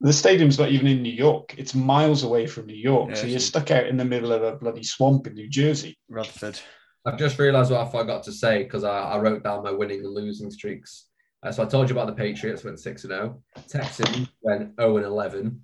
[0.00, 1.54] the stadium's not even in New York.
[1.58, 3.08] It's miles away from New York.
[3.10, 5.98] Yeah, so you're stuck out in the middle of a bloody swamp in New Jersey.
[6.10, 6.60] Rutherford.
[7.06, 10.00] I've just realised what I forgot to say because I, I wrote down my winning
[10.04, 11.06] and losing streaks.
[11.42, 13.42] Uh, so I told you about the Patriots went six and zero.
[13.68, 15.62] Texans went zero and eleven.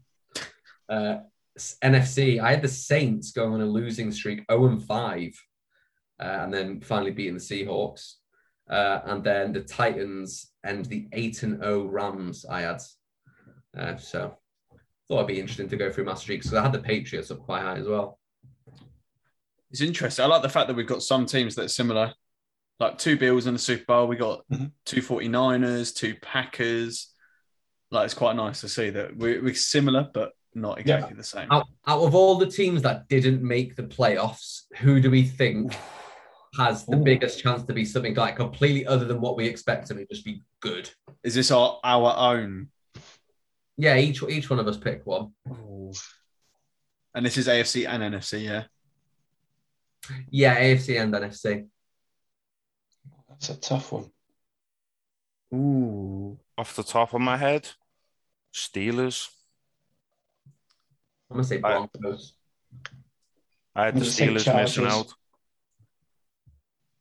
[0.89, 1.17] Uh,
[1.83, 5.33] NFC, I had the Saints going on a losing streak, zero and five,
[6.21, 8.15] uh, and then finally beating the Seahawks.
[8.71, 12.45] Uh, and then the Titans and the eight and zero Rams.
[12.45, 12.81] I had.
[14.01, 14.39] So
[15.09, 17.41] thought it'd be interesting to go through my streaks because I had the Patriots up
[17.41, 18.19] quite high as well.
[19.71, 20.25] It's interesting.
[20.25, 22.15] I like the fact that we've got some teams that are similar,
[22.81, 24.07] like two Bills in the Super Bowl.
[24.09, 24.73] We got Mhm.
[24.85, 27.09] two 49ers, two Packers.
[27.91, 31.49] Like it's quite nice to see that we're, we're similar, but not exactly the same.
[31.51, 35.73] out, out of all the teams that didn't make the playoffs, who do we think
[36.59, 37.03] has the Ooh.
[37.03, 40.25] biggest chance to be something like completely other than what we expect them to just
[40.25, 40.89] be good?
[41.23, 42.71] Is this our our own?
[43.77, 45.33] Yeah, each each one of us pick one.
[47.15, 48.65] And this is AFC and NFC, yeah.
[50.31, 51.67] Yeah, AFC and NFC.
[53.41, 54.11] That's a tough one.
[55.55, 56.39] Ooh.
[56.57, 57.69] Off the top of my head,
[58.53, 59.29] Steelers.
[61.31, 62.35] I'm gonna say Broncos.
[63.75, 65.13] I had I'm the Steelers missing out.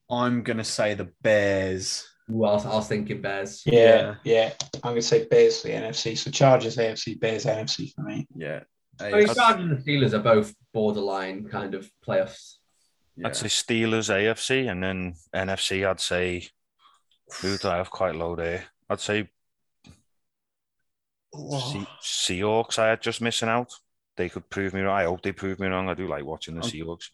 [0.09, 2.07] I'm gonna say the Bears.
[2.31, 3.63] Ooh, I was, I was thinking Bears.
[3.65, 4.53] Yeah, yeah.
[4.75, 6.17] I'm going to say Bears for the NFC.
[6.17, 8.27] So Chargers, AFC, Bears, NFC for me.
[8.35, 8.61] Yeah.
[8.99, 12.55] I mean, Chargers and Steelers are both borderline kind of playoffs.
[13.15, 13.27] Yeah.
[13.27, 15.87] I'd say Steelers, AFC, and then NFC.
[15.87, 16.47] I'd say
[17.41, 18.65] who do I have quite low there?
[18.89, 19.29] I'd say
[21.33, 22.77] Se- Seahawks.
[22.77, 23.71] I had just missing out.
[24.17, 24.95] They could prove me wrong.
[24.95, 25.89] I hope they prove me wrong.
[25.89, 27.05] I do like watching the Um, Seahawks.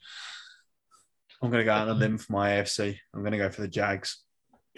[1.41, 2.97] I'm gonna go out on a limb for my AFC.
[3.13, 4.23] I'm gonna go for the Jags.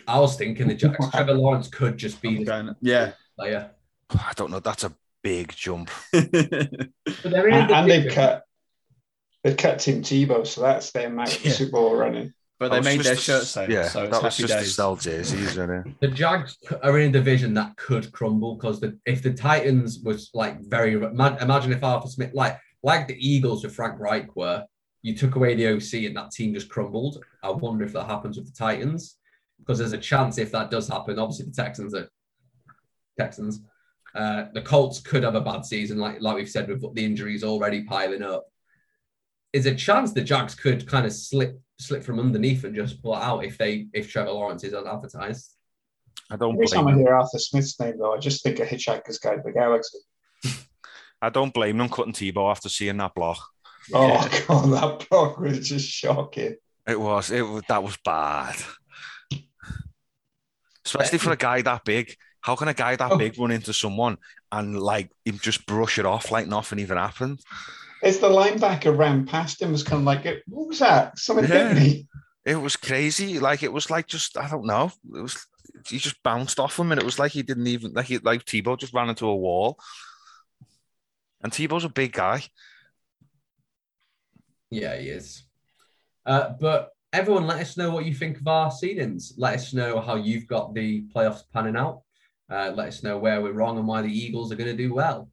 [0.08, 0.98] I was thinking the Jags.
[1.12, 3.14] Trevor Lawrence could just be the going, yeah.
[3.36, 3.72] player.
[4.12, 4.60] I don't know.
[4.60, 4.94] That's a
[5.24, 5.90] big jump.
[6.12, 8.44] But they're in a And, and they've cut
[9.44, 11.56] they've cut Tim Tebow, so that's their out of the Yeah.
[11.56, 12.34] Super Bowl running.
[12.60, 14.60] But they made their to- shirt sale, Yeah, so it's that was happy just to
[14.60, 14.76] days.
[14.76, 16.00] sell jerseys, isn't?
[16.00, 20.30] The Jags are in a division that could crumble because the, if the Titans was
[20.36, 24.64] like very imagine if Arthur Smith like like the Eagles with Frank Reich were,
[25.02, 27.24] you took away the OC and that team just crumbled.
[27.44, 29.18] I wonder if that happens with the Titans
[29.58, 31.18] because there's a chance if that does happen.
[31.18, 32.08] Obviously, the Texans are
[33.18, 33.62] Texans.
[34.14, 37.44] Uh, the Colts could have a bad season, like like we've said, with the injuries
[37.44, 38.46] already piling up.
[39.54, 43.16] Is a chance the Jags could kind of slip slip from underneath and just pull
[43.16, 45.56] out if they if Trevor Lawrence is advertised.
[46.30, 47.00] I don't Every time blame I them.
[47.02, 49.98] hear Arthur Smith's name, though, I just think of Hitchhiker's Guide to the Galaxy.
[51.22, 53.38] I don't blame them cutting Tebow after seeing that block.
[53.94, 56.56] Oh, God, that block was just shocking.
[56.88, 57.30] It was.
[57.32, 57.64] It was.
[57.68, 58.56] That was bad.
[60.86, 62.16] Especially for a guy that big.
[62.42, 63.18] How can a guy that Oh.
[63.18, 64.18] big run into someone
[64.52, 67.40] and like him just brush it off like nothing even happened?
[68.04, 71.18] As the linebacker ran past him, was kind of like, what was that?
[71.20, 71.74] Something Yeah.
[71.74, 72.08] hit me.
[72.44, 73.38] It was crazy.
[73.40, 74.92] Like it was like just I don't know.
[75.16, 75.46] It was
[75.88, 78.46] he just bounced off him, and it was like he didn't even like he like
[78.46, 79.78] Tebow just ran into a wall.
[81.44, 82.44] And Tebow's a big guy.
[84.70, 85.44] Yeah, he is.
[86.26, 89.34] Uh, but everyone, let us know what you think of our seedings.
[89.38, 92.02] Let us know how you've got the playoffs panning out.
[92.50, 94.94] Uh, let us know where we're wrong and why the Eagles are going to do
[94.94, 95.30] well.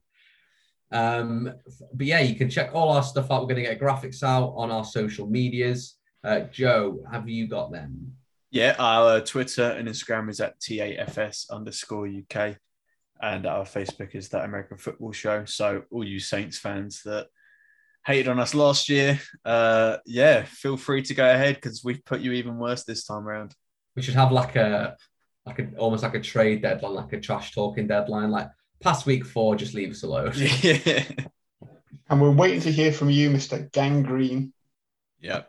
[0.91, 1.53] Um,
[1.93, 3.41] but yeah, you can check all our stuff out.
[3.41, 5.95] We're going to get graphics out on our social medias.
[6.23, 8.13] Uh, Joe, have you got them?
[8.51, 12.57] Yeah, our Twitter and Instagram is at TAFS underscore UK.
[13.21, 15.45] And our Facebook is that American Football Show.
[15.45, 17.27] So all you Saints fans that
[18.05, 22.21] hated on us last year, uh, yeah, feel free to go ahead because we've put
[22.21, 23.53] you even worse this time around.
[23.95, 24.95] We should have like a,
[25.45, 28.31] like a, almost like a trade deadline, like a trash talking deadline.
[28.31, 28.49] Like
[28.81, 30.31] past week four, just leave us alone.
[30.35, 31.03] yeah.
[32.09, 33.71] And we're waiting to hear from you, Mr.
[33.71, 34.51] Gangrene.
[35.19, 35.43] Yeah.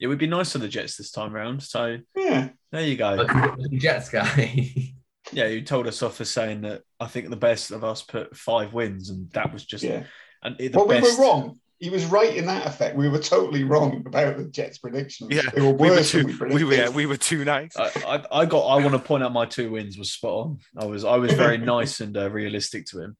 [0.00, 1.62] It would be nice for the Jets this time around.
[1.62, 2.50] So Yeah.
[2.72, 3.16] there you go.
[3.16, 3.28] But
[3.70, 4.74] the Jets guy.
[5.32, 8.36] Yeah, you told us off for saying that I think the best of us put
[8.36, 10.02] five wins, and that was just Yeah.
[10.42, 11.58] and the Well, we were wrong.
[11.78, 12.96] He was right in that effect.
[12.96, 15.28] We were totally wrong about the Jets' prediction.
[15.30, 16.22] Yeah, they were we were too.
[16.22, 16.74] than we We were.
[16.74, 17.76] Yeah, we were too nice.
[17.76, 18.60] I, I, I got.
[18.60, 20.58] I want to point out my two wins was spot on.
[20.78, 23.16] I was I was very nice and uh, realistic to him.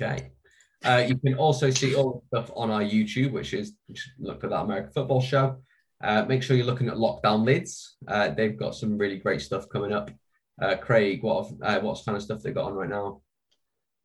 [0.00, 0.32] Okay.
[0.84, 4.40] Uh, you can also see all the stuff on our YouTube, which is just look
[4.40, 5.62] for that American Football Show.
[6.02, 7.96] Uh, make sure you're looking at Lockdown Lids.
[8.08, 10.10] Uh, they've got some really great stuff coming up.
[10.60, 13.22] Uh, Craig, what uh, what's kind of stuff they got on right now?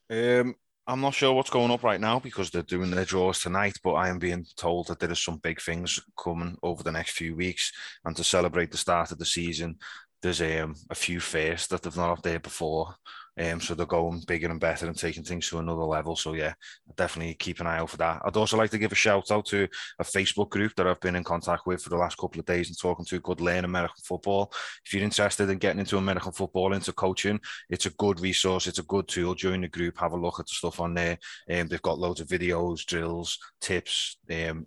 [0.10, 0.56] Um,
[0.90, 3.94] I'm not sure what's going up right now because they're doing their draws tonight, but
[3.94, 7.36] I am being told that there are some big things coming over the next few
[7.36, 7.74] weeks.
[8.06, 9.76] And to celebrate the start of the season,
[10.22, 12.96] there's um, a few firsts that they've not had there before.
[13.40, 16.16] Um, so they're going bigger and better and taking things to another level.
[16.16, 16.54] So yeah,
[16.96, 18.22] definitely keep an eye out for that.
[18.26, 19.68] I'd also like to give a shout out to
[20.00, 22.70] a Facebook group that I've been in contact with for the last couple of days
[22.70, 24.52] and talking to called Learn American Football.
[24.86, 28.68] If you're interested in getting into American football, into coaching, it's a good resource.
[28.68, 29.36] It's a good tool.
[29.36, 31.18] Join the group, have a look at the stuff on there.
[31.50, 34.66] Um, they've got loads of videos, drills, tips, um,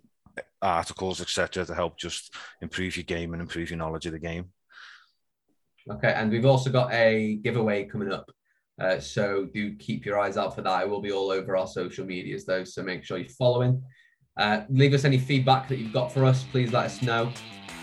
[0.61, 4.45] articles, etc., to help just improve your game and improve your knowledge of the game.
[5.89, 8.29] Okay, and we've also got a giveaway coming up.
[8.81, 10.83] Uh, so do keep your eyes out for that.
[10.83, 12.63] It will be all over our social medias, though.
[12.63, 13.83] So make sure you're following.
[14.37, 16.43] Uh, leave us any feedback that you've got for us.
[16.51, 17.31] Please let us know.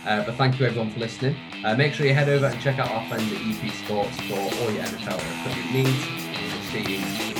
[0.04, 1.36] Uh, but thank you everyone for listening.
[1.64, 4.34] Uh, make sure you head over and check out our friends at EP Sports for
[4.34, 6.06] all your NFL equipment needs.
[6.52, 7.37] We'll see you